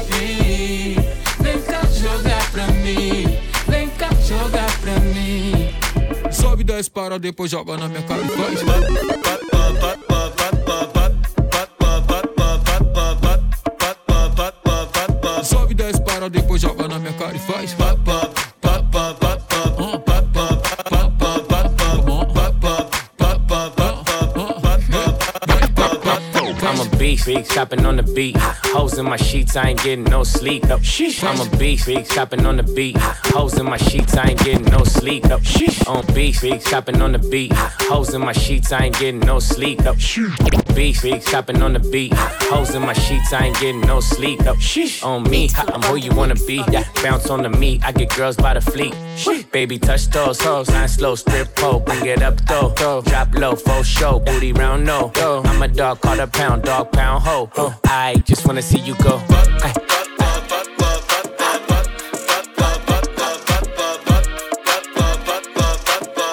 [1.40, 3.38] vem cá jogar pra mim.
[3.66, 5.70] Vem cá jogar pra mim.
[6.30, 9.39] Sobe 10 para, depois joga na minha cara e faz.
[28.20, 28.36] Beat.
[28.74, 30.64] Hoes in my sheets, I ain't getting no sleep.
[30.66, 32.96] I'm a beast, big shopping on the beat.
[33.34, 35.24] Hoes in my sheets, I ain't getting no sleep.
[35.86, 37.52] On beast, big shopping on the beat.
[37.88, 39.78] Hoes in my sheets, I ain't getting no sleep.
[40.74, 42.12] Beast, big shopping on the beat.
[42.52, 44.40] Hoes in my sheets, I ain't getting no sleep.
[45.02, 46.62] On me, I'm who you wanna be.
[47.02, 48.94] Bounce on the meat, I get girls by the fleet.
[49.53, 52.72] Baby, touch those hoes, nine slow strip pole, bring it up though.
[53.03, 55.11] Drop low, full show, booty round no.
[55.16, 57.51] I'm a dog, call a pound, dog pound ho.
[57.84, 59.20] I just wanna see you go.
[59.30, 59.72] Ay.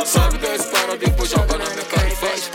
[0.05, 2.51] Sobe 10 para, depois joga na minha cara e faz.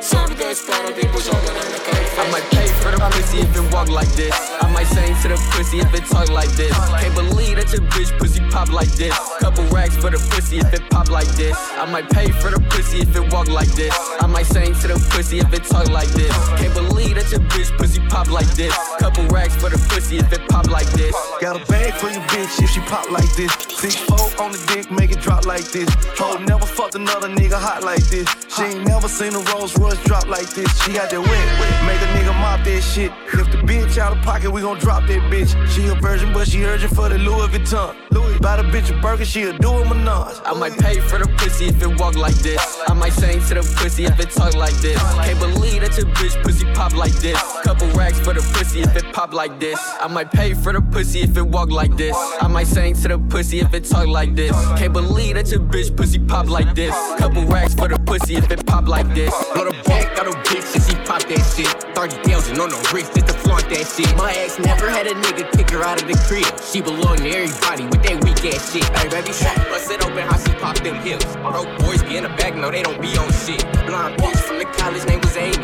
[0.00, 3.38] Sobe 10 para, depois joga na minha cara e I might pay for the pussy
[3.40, 4.34] if it walk like this.
[4.60, 6.76] I might sing to the pussy if it talk like this.
[7.00, 9.16] Can't believe that your bitch pussy pop like this.
[9.40, 11.56] Couple racks for the pussy if it pop like this.
[11.80, 13.94] I might pay for the pussy if it walk like this.
[14.20, 16.34] I might sing to the pussy if it talk like this.
[16.60, 18.76] Can't believe that your bitch pussy pop like this.
[18.98, 21.16] Couple racks for the pussy if it pop like this.
[21.40, 23.50] Got a bag for your bitch if she pop like this.
[23.80, 25.88] Six four on the dick, make it drop like this.
[26.20, 28.28] Ho never fucked another nigga hot like this.
[28.54, 30.68] She ain't never seen a Rolls Royce drop like this.
[30.84, 31.46] She got that wet,
[31.88, 33.12] make a nigga mop that shit.
[33.32, 35.54] If the bitch out of pocket, we gon' drop that bitch.
[35.68, 37.94] She a virgin, but she urgent for the Louis Vuitton.
[38.10, 40.36] Louis, buy the bitch a burger, she a do a menage.
[40.44, 42.60] I might pay for the pussy if it walk like this.
[42.88, 45.00] I might sing to the pussy if it talk like this.
[45.24, 47.40] Can't believe that your bitch pussy pop like this.
[47.62, 49.78] Couple racks for the pussy if it pop like this.
[50.00, 52.16] I might pay for the pussy if it walk like this.
[52.40, 54.52] I might sing to the pussy if it talk like this.
[54.78, 56.94] Can't believe that your bitch pussy pop like this.
[57.18, 59.32] Couple racks for the pussy if it pop like this.
[59.54, 60.93] Blow the bank out of bitch and she
[61.34, 61.66] that shit.
[61.94, 64.10] 30,000 on the wrist just to flaunt that shit.
[64.16, 66.46] My ex never had a nigga kick her out of the crib.
[66.60, 68.84] She belong to everybody with that weak ass shit.
[68.96, 69.34] Hey, baby,
[69.70, 71.26] bust it open how she pop them hips.
[71.36, 73.62] Broke boys be in the back, no, they don't be on shit.
[73.86, 75.54] Blonde bitch from the college, name was Amy.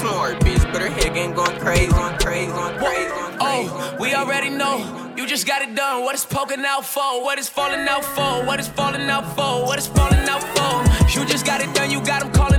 [0.00, 3.10] Smart bitch, but her head game going crazy, going crazy, going crazy.
[3.40, 5.06] Oh, we already know.
[5.16, 6.04] You just got it done.
[6.04, 7.22] What is poking out for?
[7.22, 8.46] What is falling out for?
[8.46, 9.66] What is falling out for?
[9.66, 11.18] What is falling out for?
[11.18, 11.90] You just got it done.
[11.90, 12.57] You got them calling.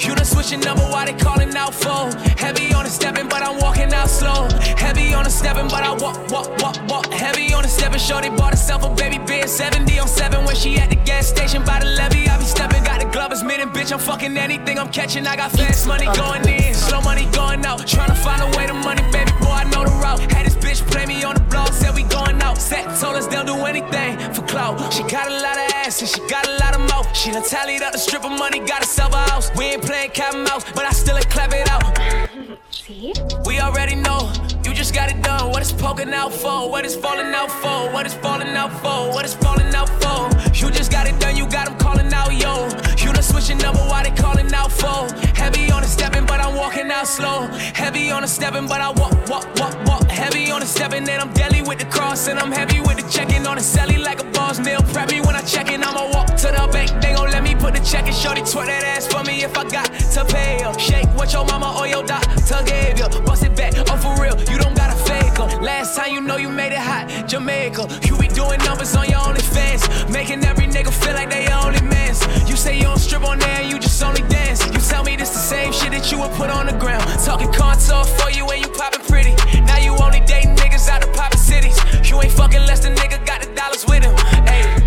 [0.00, 0.82] You done switching number.
[0.84, 2.10] Why they calling out for?
[2.36, 4.48] Heavy on the stepping, but I'm walking out slow.
[4.76, 7.06] Heavy on the stepping, but I walk, walk, walk, walk.
[7.12, 7.98] Heavy on the stepping.
[7.98, 9.48] Shorty bought herself a baby bed.
[9.48, 12.28] 70 on 7 when she at the gas station by the levee.
[12.28, 12.84] I be stepping.
[12.84, 13.92] Got the glovers minute, bitch.
[13.92, 15.26] I'm fucking anything I'm catching.
[15.26, 17.86] I got fast money going in, slow money going out.
[17.86, 19.56] Trying to find a way to money, baby boy.
[19.62, 20.20] I know the route.
[20.32, 22.58] Had this bitch play me on the blog, said we going out.
[22.58, 24.92] Set told us they'll do anything for clout.
[24.92, 25.40] She got a
[27.26, 29.50] She done tallied up the strip of money, got herself a house.
[29.56, 32.58] We ain't playing cat and mouse, but I still ain't clap it out.
[32.70, 33.12] See?
[33.44, 34.25] We already know.
[34.86, 35.50] Just got it done.
[35.50, 36.70] What is poking out for?
[36.70, 37.92] What is falling out for?
[37.92, 39.12] What is falling out for?
[39.12, 40.30] What is falling out for?
[40.54, 41.36] You just got it done.
[41.36, 42.68] You got them calling out, yo.
[43.02, 43.80] You done switching number.
[43.80, 45.12] Why they calling out for?
[45.34, 47.48] Heavy on the stepping, but I'm walking out slow.
[47.74, 50.04] Heavy on the stepping, but I walk, walk, walk, walk.
[50.08, 53.10] Heavy on the stepping, and I'm deadly with the cross, and I'm heavy with the
[53.10, 54.60] checking on the celly like a boss.
[54.60, 55.82] Meal preppy when I check in.
[55.82, 57.02] I'ma walk to the bank.
[57.02, 58.12] They gon' let me put the check in.
[58.12, 60.78] Shorty twerk that ass for me if I got to pay her.
[60.78, 63.08] Shake what your mama or your doctor gave you.
[63.26, 64.38] Bust it back, oh for real.
[64.48, 64.75] You don't
[65.36, 65.46] her.
[65.60, 67.88] Last time you know you made it hot, Jamaica.
[68.04, 72.20] You be doing numbers on your OnlyFans, making every nigga feel like they only mans.
[72.48, 74.64] You say you don't strip on there, you just only dance.
[74.66, 77.04] You tell me this the same shit that you would put on the ground.
[77.24, 79.34] Talking contour for you when you popping pretty.
[79.62, 81.76] Now you only dating niggas out of poppin' cities.
[82.08, 84.14] You ain't fucking less than nigga got the dollars with him.
[84.46, 84.86] Ayy.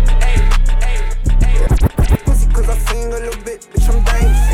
[2.24, 4.49] Pussy cause I sing a little bit, bitch, I'm dangerous.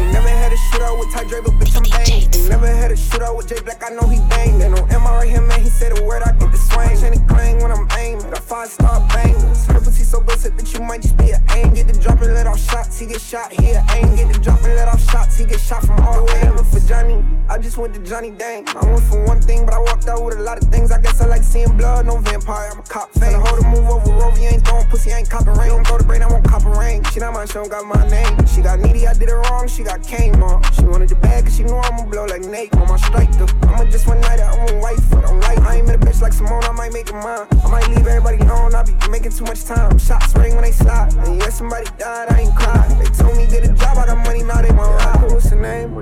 [0.56, 2.22] Ain't never had a shootout with Ty Dre, but bitch, I'm banging.
[2.24, 4.62] Ain't never had a shootout with Jay Black, I know he banged.
[4.62, 6.96] And on MR right here, man, he said a word, I get the swing.
[6.96, 8.30] Chain and clang when I'm aiming.
[8.30, 9.66] Got five star bangers.
[9.66, 11.74] Her pussy so good, said that you might just be an aim.
[11.74, 13.84] Get the drop and let off shots, he get shot he here.
[13.90, 16.48] Ain't get the drop and let off shots, he get shot from all the way
[16.48, 17.22] over for Johnny.
[17.48, 18.66] I just went to Johnny Dang.
[18.68, 20.90] I went for one thing, but I walked out with a lot of things.
[20.90, 22.70] I guess I like seeing blood, no vampire.
[22.72, 23.12] I'm a cop.
[23.12, 23.32] fan.
[23.32, 25.68] Finna hold a move over Rover, you ain't throwing pussy, I ain't copping rain.
[25.68, 27.04] Don't go to brain, I won't cop a ring.
[27.12, 28.46] She not mine, she don't got my name.
[28.46, 30.42] She got needy, I did it wrong, she got came
[30.74, 33.48] She wanted the bag, cause she knew I'ma blow like Nate on my strike though.
[33.68, 34.50] I'ma just one night, I
[34.82, 35.28] wait for it.
[35.28, 37.46] I'm like, I ain't met a bitch like Simone, I might make it mine.
[37.64, 39.98] I might leave everybody alone, I be making too much time.
[39.98, 41.12] Shots ring when they slide.
[41.26, 42.86] And yeah, somebody died, I ain't cry.
[42.98, 43.35] They told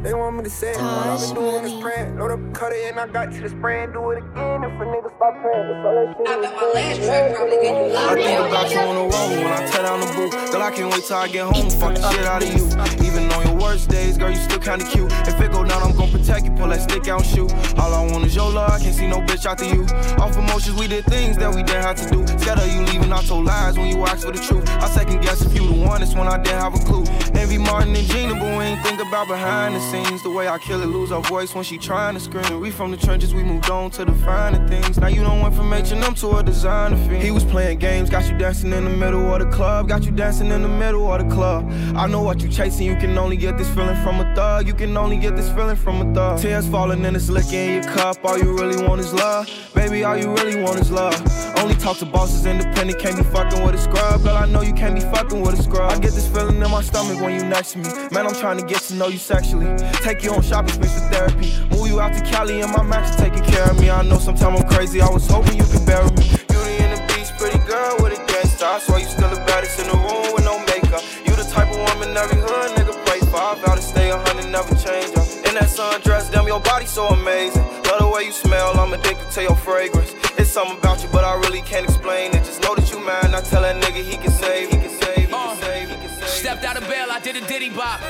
[0.04, 0.74] they want me to say?
[0.74, 2.18] All I've been doing is praying.
[2.18, 4.62] Load up, cut it, and I got to the spray and do it again.
[4.62, 6.28] If a nigga stop praying, that's all that shit.
[6.28, 9.30] I bet my last track probably get you I think about you on the road
[9.42, 10.52] when I tear down the booth.
[10.52, 12.64] Girl, I can't wait till I get home, fuck the shit out of you.
[13.06, 15.10] Even on your worst days, girl, you still kinda cute.
[15.26, 17.50] If it go down, I'm gon' protect you, pull that stick out and shoot.
[17.80, 19.86] All I want is your love, I can't see no bitch after you.
[20.20, 22.26] Off emotions, we did things that we didn't have to do.
[22.38, 24.68] Scared of you leaving, I told lies when you asked for the truth.
[24.68, 27.04] I second guess if you the one, it's when I didn't have a clue.
[27.40, 29.93] Envy Martin and Gina, but we ain't think about behind the scenes.
[29.94, 32.60] The way I kill it, lose our voice when she trying to scream.
[32.60, 34.98] We from the trenches, we moved on to the finer things.
[34.98, 37.22] Now you don't went from H&M to a designer fiend.
[37.22, 40.10] He was playing games, got you dancing in the middle of the club, got you
[40.10, 41.70] dancing in the middle of the club.
[41.94, 44.66] I know what you chasing, you can only get this feeling from a thug.
[44.66, 46.40] You can only get this feeling from a thug.
[46.40, 48.16] Tears falling and it's in your cup.
[48.24, 50.02] All you really want is love, baby.
[50.04, 51.14] All you really want is love.
[51.58, 54.22] Only talk to bosses, independent, can't be fucking with a scrub.
[54.22, 55.92] Girl, I know you can't be fucking with a scrub.
[55.92, 57.88] I get this feeling in my stomach when you next to me.
[58.10, 59.66] Man, I'm trying to get to know you sexually.
[60.02, 61.52] Take you on shopping sprees for therapy.
[61.70, 63.90] Move you out to Cali and my max is taking care of me.
[63.90, 65.00] I know sometimes I'm crazy.
[65.00, 66.28] I was hoping you could bury me.
[66.48, 68.64] Beauty and the Beast, pretty girl with a gangsta.
[68.64, 71.02] I swear you still the baddest in the room with no makeup.
[71.24, 73.36] You the type of woman every hood nigga pray for.
[73.36, 75.26] I vow to stay a hundred, never change up.
[75.48, 77.62] In that sundress, damn, your body so amazing.
[77.88, 80.14] Love the way you smell, I'm addicted to your fragrance.
[80.36, 82.44] It's something about you, but I really can't explain it.
[82.44, 83.34] Just know that you mine.
[83.34, 85.96] I tell that nigga he can save, he can save, he can uh, save, he
[85.96, 86.28] can save.
[86.28, 88.00] Stepped out of bail, I did a diddy bop.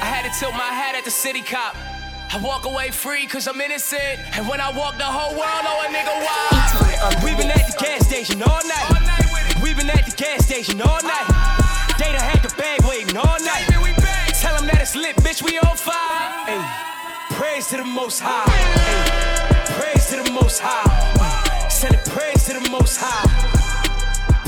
[0.00, 1.74] I had to tilt my hat at the city cop.
[2.30, 4.20] I walk away free cause I'm innocent.
[4.36, 7.24] And when I walk the whole world, oh a nigga wild.
[7.24, 9.62] We been at the gas station all night.
[9.62, 11.26] We been at the gas station all night.
[11.98, 13.66] They done had the bag waiting all night.
[14.38, 15.94] Tell them that it's lit, bitch, we on fire.
[16.46, 16.62] Ay,
[17.34, 18.44] praise to the most high.
[18.46, 21.68] Ay, praise to the most high.
[21.68, 23.26] Send it praise to the most high.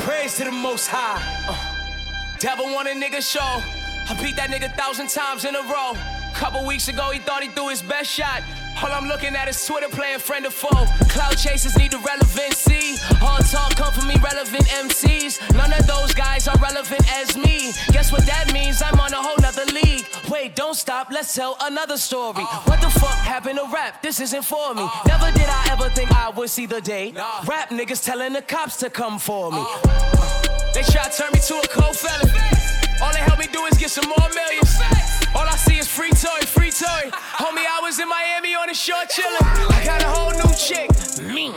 [0.05, 1.20] Praise to the most high.
[1.48, 3.80] Uh, devil want a nigga show.
[4.11, 5.94] I beat that nigga thousand times in a row.
[6.34, 8.42] Couple weeks ago, he thought he threw his best shot.
[8.82, 10.86] All I'm looking at is Twitter playing friend or foe.
[11.14, 12.98] Cloud chasers need the relevancy.
[13.22, 15.54] All talk come from me, relevant MCs.
[15.54, 17.70] None of those guys are relevant as me.
[17.92, 18.82] Guess what that means?
[18.82, 20.04] I'm on a whole nother league.
[20.28, 22.42] Wait, don't stop, let's tell another story.
[22.42, 22.62] Uh.
[22.62, 24.02] What the fuck happened to rap?
[24.02, 24.82] This isn't for me.
[24.82, 24.90] Uh.
[25.06, 27.12] Never did I ever think I would see the day.
[27.46, 29.58] Rap niggas telling the cops to come for me.
[29.61, 30.72] Uh.
[30.74, 32.59] They try to turn me to a cold felon.
[33.03, 34.76] All they help me do is get some more millions.
[35.34, 37.09] All I see is free toy, free toy.
[37.40, 39.40] Homie, I was in Miami on the shore chillin'.
[39.72, 40.90] I got a whole new chick,
[41.24, 41.55] mean.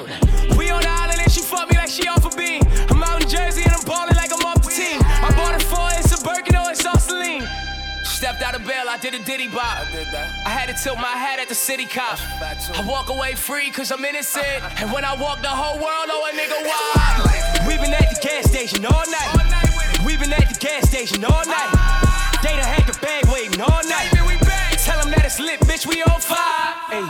[0.58, 2.62] We on the island and she fuck me like she off a beam.
[2.90, 5.02] I'm out in Jersey and I'm ballin' like I'm off the team.
[5.04, 7.48] I bought a four, it's a Birkin or it's all Celine.
[8.04, 9.84] Stepped out of bail, I did a diddy bop.
[9.84, 10.32] I did that.
[10.46, 12.20] I had to tilt my hat at the city cop.
[12.42, 14.64] I walk away free cause I'm innocent.
[14.80, 17.68] And when I walk the whole world, oh a nigga wild.
[17.68, 19.63] We been at the gas station all night.
[20.06, 21.72] We been at the gas station all night.
[22.44, 24.10] They done had the bag waiting all night.
[24.84, 26.76] Tell them that it's lit, bitch, we on fire.
[26.92, 27.08] Ay,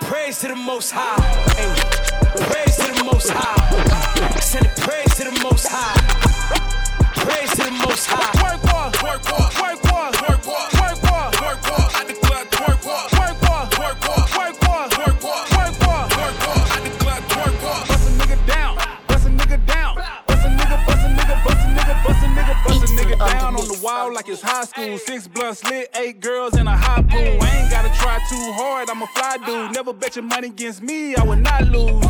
[0.00, 1.18] praise to the most high.
[1.58, 1.74] Ay,
[2.46, 4.40] praise to the most high.
[4.40, 5.98] Send it praise to the most high.
[7.16, 8.30] Praise to the most high.
[8.42, 10.79] Work walk, work walk, work walk, work walk,
[23.20, 23.32] Uh-uh.
[23.32, 24.98] down on the wall like it's high school.
[24.98, 27.18] Six blunts lit, eight girls in a hot pool.
[27.18, 29.74] I ain't gotta try too hard, I'm a fly dude.
[29.74, 32.04] Never bet your money against me, I would not lose.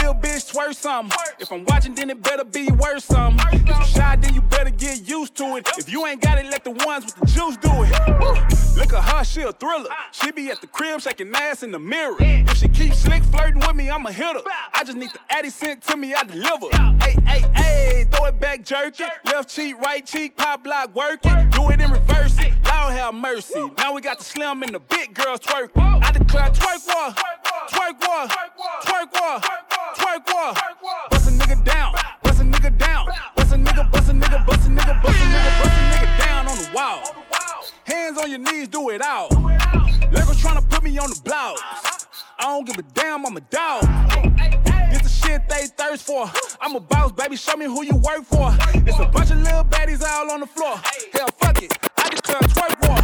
[0.00, 1.16] Lil bitch, twerk something.
[1.38, 3.46] If I'm watching, then it better be worth something.
[3.52, 5.68] If you shy, then you better get used to it.
[5.78, 8.76] If you ain't got it, let the ones with the juice do it.
[8.76, 9.90] Look at her, she a thriller.
[10.12, 12.16] She be at the crib shaking ass in the mirror.
[12.20, 14.42] If she keeps slick flirting with me, I'ma hit her.
[14.74, 16.68] I just need the Addy sent to me, I deliver.
[17.02, 19.10] Hey, hey, hey, throw it back, jerk it.
[19.24, 21.50] Left cheek, right cheek, pop block, work it.
[21.50, 22.52] Do it in reverse it.
[22.88, 23.70] Lord have mercy.
[23.76, 25.70] Now we got the slim and the big girls twerk.
[25.76, 27.12] I declare twerk war,
[27.68, 29.67] twerk war, twerk war, twerk war.
[31.10, 34.66] Bust a nigga down, bust a nigga down, bust a nigga, bust a nigga, bust
[34.66, 37.02] a nigga, bust a nigga, bust a nigga down on the wall.
[37.84, 39.30] Hands on your knees, do it out.
[40.12, 41.60] Lyrical tryna put me on the blouse.
[42.38, 43.82] I don't give a damn, I'm a dog.
[44.90, 46.30] This the shit they thirst for.
[46.60, 48.54] I'm a boss, baby, show me who you work for.
[48.74, 50.76] It's a bunch of little baddies all on the floor.
[51.12, 52.96] Hell, fuck it, I just tell twerk for.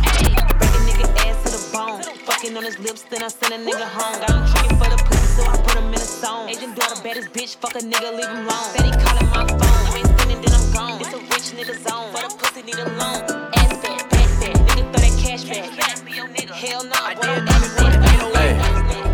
[0.58, 2.02] Break a nigga ass to the bone.
[2.26, 4.20] Fucking on his lips, then I send a nigga home.
[4.22, 6.48] Him tricking for the pussy, so I put him in a zone.
[6.48, 8.70] Agent daughter, baddest bitch, fuck a nigga, leave him alone.
[8.74, 9.60] Said he calling my phone.
[9.62, 11.00] I ain't spinning, then I'm gone.
[11.00, 12.08] It's a rich nigga zone.
[12.12, 13.20] For the pussy, need a loan.
[13.58, 14.56] Ass fat, back fat.
[14.68, 15.74] Nigga throw that cash back.
[16.64, 17.44] Hell no, I did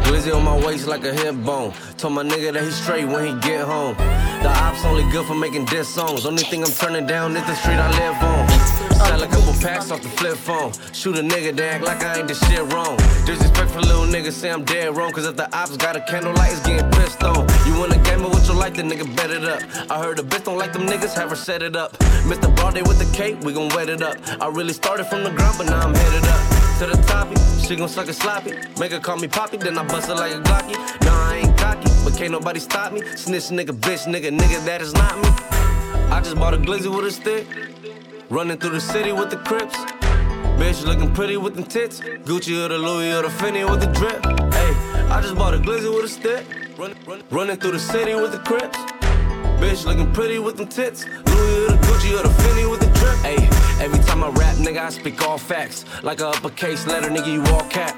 [0.04, 1.72] Glizzy on my waist like a hip bone.
[1.96, 3.96] Told my nigga that he straight when he get home.
[4.42, 6.26] The ops only good for making diss songs.
[6.26, 8.69] Only thing I'm turning down is the street I live on.
[9.10, 10.72] Sell a couple packs off the flip phone.
[10.92, 12.96] Shoot a nigga, they act like I ain't did shit wrong.
[13.26, 15.10] Disrespectful little niggas say I'm dead wrong.
[15.10, 17.44] Cause if the ops got a candlelight, it's getting pissed on.
[17.66, 19.62] You wanna game with your life, the nigga bet it up.
[19.90, 21.98] I heard the bitch don't like them niggas, have her set it up.
[22.30, 22.54] Mr.
[22.54, 24.16] Broadway with the cake, we gon' wet it up.
[24.40, 27.34] I really started from the ground, but now I'm headed up to the toppy.
[27.66, 28.52] She gon' suck it sloppy.
[28.78, 30.76] Make her call me poppy, then I bust it like a Glocky.
[31.04, 33.02] Nah, I ain't cocky, but can't nobody stop me.
[33.16, 35.28] Snitch nigga, bitch nigga, nigga, that is not me.
[36.14, 37.46] I just bought a glizzy with a stick.
[38.30, 39.76] Running through the city with the crips.
[40.54, 41.98] Bitch looking pretty with them tits.
[41.98, 44.24] Gucci or the Louis or the Fendi with the drip.
[44.54, 44.72] Hey,
[45.10, 46.46] I just bought a glizzy with a stick.
[46.78, 48.78] Run, run, running through the city with the crips.
[49.58, 51.06] Bitch looking pretty with them tits.
[51.06, 53.16] Louis or the Gucci or the Fendi with the drip.
[53.18, 55.84] Hey, every time I rap, nigga, I speak all facts.
[56.04, 57.96] Like a uppercase letter, nigga, you all cap.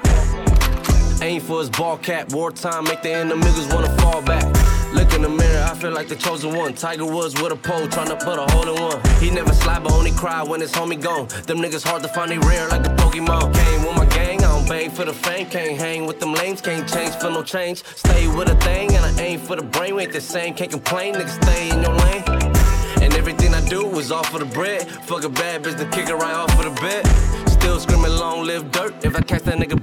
[1.21, 2.33] Aim for his ball cap.
[2.33, 4.62] Wartime make the enemies wanna fall back.
[4.93, 6.75] Look in the mirror, I feel like the chosen one.
[6.75, 9.01] Tiger Woods with a pole, trying to put a hole in one.
[9.19, 11.27] He never slide, but only cry when his homie gone.
[11.47, 13.53] Them niggas hard to find, they rare like a Pokemon.
[13.55, 15.47] Came with my gang, I don't bang for the fame.
[15.49, 17.83] Can't hang with them lames, can't change for no change.
[17.95, 19.95] Stay with a thing, and I aim for the brain.
[19.95, 22.23] We ain't the same, can't complain, niggas stay in your lane.
[23.01, 24.87] And everything I do is all for the bread.
[25.07, 27.03] Fuck a bad bitch, then kick it right off of the bed.
[27.49, 28.93] Still screaming long live dirt.
[29.03, 29.81] If I catch that nigga,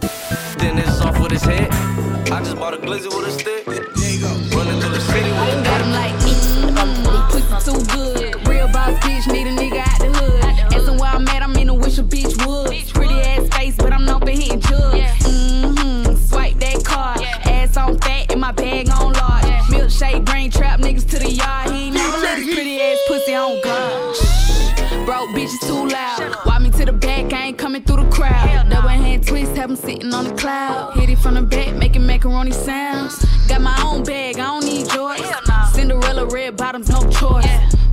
[0.59, 1.69] then it's off with his head.
[2.31, 4.00] I just bought a glizzy with a stick.
[5.51, 6.33] Running through the city with a Got him like me,
[7.31, 8.49] pussy too good.
[8.49, 10.45] Real boss bitch, need a nigga out the hood.
[10.75, 12.95] Asking where I'm at, I'm in a wish a bitch would.
[12.95, 14.95] Pretty ass face, but I'm known for hitting jug.
[14.95, 17.23] Mm-hmm, swipe that card.
[17.23, 19.45] Ass on fat and my bag on large.
[19.71, 21.71] Milkshake, brain trap niggas to the yard.
[21.71, 24.17] He never let his pretty ass pussy on guard.
[25.07, 26.37] Broke bitches too loud.
[26.47, 28.69] Walk me to the back, I ain't coming through the crowd.
[28.71, 30.95] Double hand twist, have him sitting on the cloud.
[30.95, 33.20] Hit it from the back, making macaroni sounds.
[36.61, 37.47] Bottoms, no choice.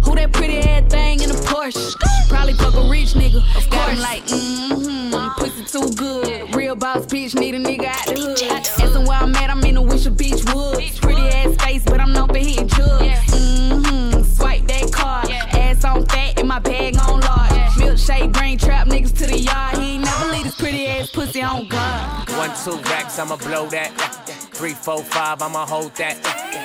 [0.03, 1.95] Who that pretty ass thing in a Porsche?
[2.27, 3.39] Probably fuck a rich nigga.
[3.55, 6.53] Of Got him like, mm-hmm, pussy too good.
[6.53, 8.41] Real boss bitch, need a nigga out the hood.
[8.43, 10.83] Asking where I'm at, I'm in a wish a bitch would.
[11.01, 13.01] Pretty ass face, but I'm known for hitting jug.
[13.01, 15.29] Mm-hmm, swipe that card.
[15.31, 17.71] Ass on fat and my bag on large.
[17.79, 19.77] Milkshake, brain trap niggas to the yard.
[19.77, 22.29] He ain't never leave his pretty ass pussy on guard.
[22.31, 24.36] One, two racks, I'ma blow that.
[24.57, 26.17] Three, four, five, I'ma hold that.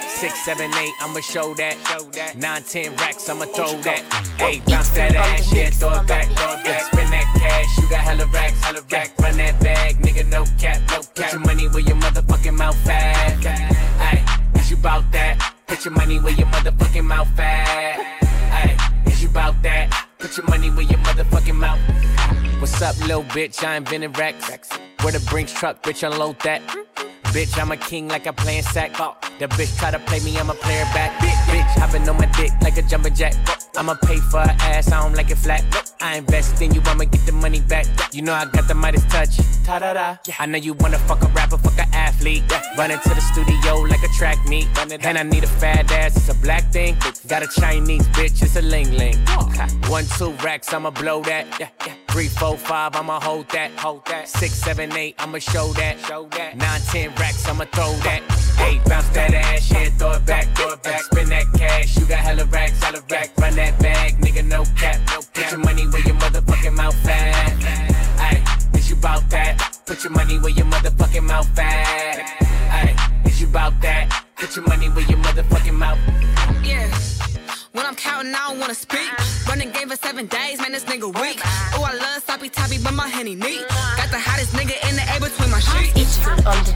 [0.09, 1.76] Six, seven, eight, I'ma show that.
[2.34, 4.01] Nine, ten racks, I'ma throw that.
[4.40, 6.82] Eight, bounce that ass, yeah, throw it back, throw it back.
[6.84, 9.12] Spin that cash, you got hella racks, hella rack.
[9.18, 11.14] Run that bag, nigga, no cap, no cap.
[11.14, 13.45] Put your money where your motherfucking mouth at.
[14.01, 14.24] Ay,
[14.55, 15.55] is you bout that?
[15.66, 17.99] Put your money where your motherfucking mouth at.
[18.01, 20.09] Ay, is you bout that?
[20.18, 21.80] Put your money where your motherfucking mouth.
[22.59, 23.62] What's up, little bitch?
[23.62, 24.70] I ain't been in racks.
[25.03, 26.62] Where the Brinks truck, bitch, unload that.
[27.33, 29.01] Bitch, I'm a king like I'm playing sack.
[29.01, 31.18] Uh, the bitch try to play me, I'ma play her back.
[31.49, 33.33] Bitch, hopping on my dick like a jumping jack.
[33.49, 35.64] Uh, I'ma pay for her ass, I don't like it flat.
[35.74, 37.87] Uh, I invest in you, I'ma get the money back.
[38.12, 39.39] You know I got the Midas touch.
[39.64, 40.16] Ta da da.
[40.39, 42.43] I know you wanna fuck a rapper, fuck a athlete.
[42.76, 44.68] Running to the studio like a track meet.
[44.78, 46.97] And I need a fat ass, it's a black thing.
[47.28, 49.16] Got a Chinese bitch, it's a ling ling.
[49.89, 51.47] One, two racks, I'ma blow that.
[52.09, 53.70] Three, four, five, I'ma hold that.
[53.78, 54.28] Hold that.
[54.28, 55.99] Six, seven, eight, I'ma show that.
[56.01, 56.57] Show that.
[56.59, 58.20] Nine, ten racks, I'ma throw that.
[58.66, 61.03] Eight, bounce that ass, yeah, throw it back, throw it back.
[61.03, 63.31] Spin that cash, you got hella racks, hella rack.
[63.39, 65.35] Run that bag, nigga, no cap, no cap.
[65.35, 67.55] Put your money where your motherfucking mouth at.
[68.27, 68.37] Ay,
[68.75, 69.55] is you bout that?
[69.87, 72.18] Put your money where your motherfucking mouth at.
[72.79, 72.91] Ay,
[73.25, 74.25] is you bout that?
[74.37, 75.99] Put your money where your motherfucking mouth.
[76.64, 76.91] Yeah.
[77.73, 79.09] When I'm counting, I don't wanna speak.
[79.49, 81.41] Running game for seven days, man, this nigga weak.
[81.73, 83.64] Oh, I love sloppy toppy, but my henny neat.
[83.97, 86.20] Got the hottest nigga in the air between my sheets.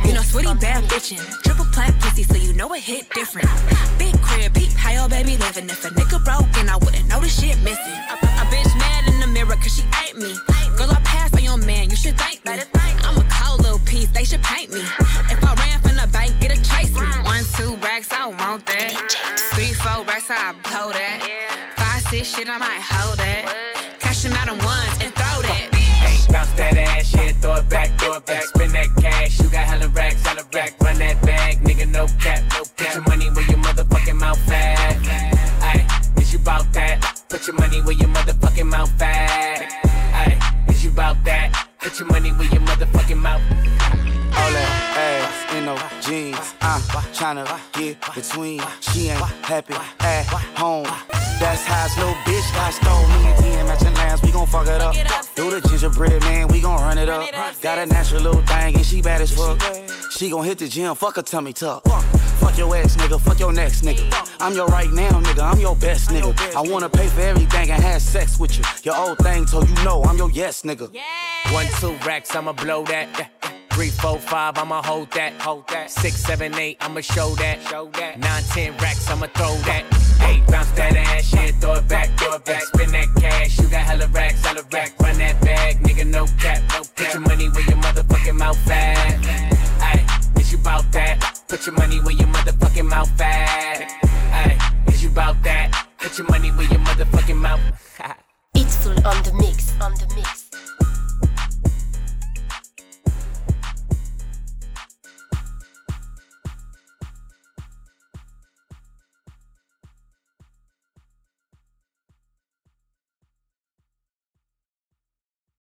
[0.07, 1.21] You know, sweetie bad bitchin'.
[1.43, 3.49] Triple plat pussy, so you know it hit different.
[3.99, 5.69] Big crib, peep, how oh, your baby livin'.
[5.69, 8.01] If a nigga broke, and I wouldn't know the shit missing.
[22.37, 24.01] shit, I might hold it.
[24.01, 25.73] Cash him out in ones and throw that.
[26.31, 28.43] Bounce that ass, yeah, throw it back, throw it back.
[28.43, 30.79] Spin that cash, you got hella racks, hella rack.
[30.81, 32.77] Run that bag, nigga, no cap, no cap.
[32.77, 34.97] Put your money where your motherfucking mouth at.
[35.69, 37.23] Ayy, is you bout that?
[37.29, 39.61] Put your money where your motherfucking mouth at.
[40.21, 41.69] Ayy, is you bout that?
[41.79, 43.43] Put your money where your motherfucking mouth
[44.39, 44.71] all that
[45.09, 46.55] ass in no jeans.
[46.61, 46.83] I'm
[47.17, 48.61] tryna get between.
[48.81, 50.27] She ain't happy at
[50.59, 51.16] home.
[51.87, 54.21] That's how little bitch got stole me and TM matching lines.
[54.21, 54.93] We gon' fuck it up.
[55.37, 57.31] Do the gingerbread man, we gon' run it up.
[57.63, 59.63] Got a natural little thing and she bad as fuck.
[60.11, 61.85] She gon' hit the gym, fuck her tummy tuck.
[62.41, 64.03] Fuck your ex nigga, fuck your next nigga.
[64.41, 66.57] I'm your right now nigga, I'm your best nigga.
[66.57, 68.65] I wanna pay for everything and have sex with you.
[68.83, 70.93] Your old thing told you no, I'm your yes nigga.
[71.53, 73.56] One, two racks, I'ma blow that.
[73.77, 75.35] Three, four, five, I'ma hold that.
[75.35, 75.91] Hold that.
[75.91, 77.61] Six, seven, eight, I'ma show that.
[77.69, 78.19] Show that.
[78.19, 79.85] Nine, ten racks, I'ma throw that.
[80.23, 82.63] Eight, bounce that ass, yeah, throw it back, throw it back.
[82.63, 84.99] Spin that cash, you got hella racks, hella rack.
[84.99, 86.97] Run that bag, nigga, no cap, no cap.
[86.97, 89.21] Put your money where your motherfucking mouth at.
[89.83, 91.43] Ay, is you bout that?
[91.47, 93.93] Put your money where your motherfucking mouth at.
[94.33, 95.87] Ay, is you bout that?
[95.99, 97.61] Put your money where your motherfucking mouth.
[98.55, 100.46] It's full on the mix, on the mix.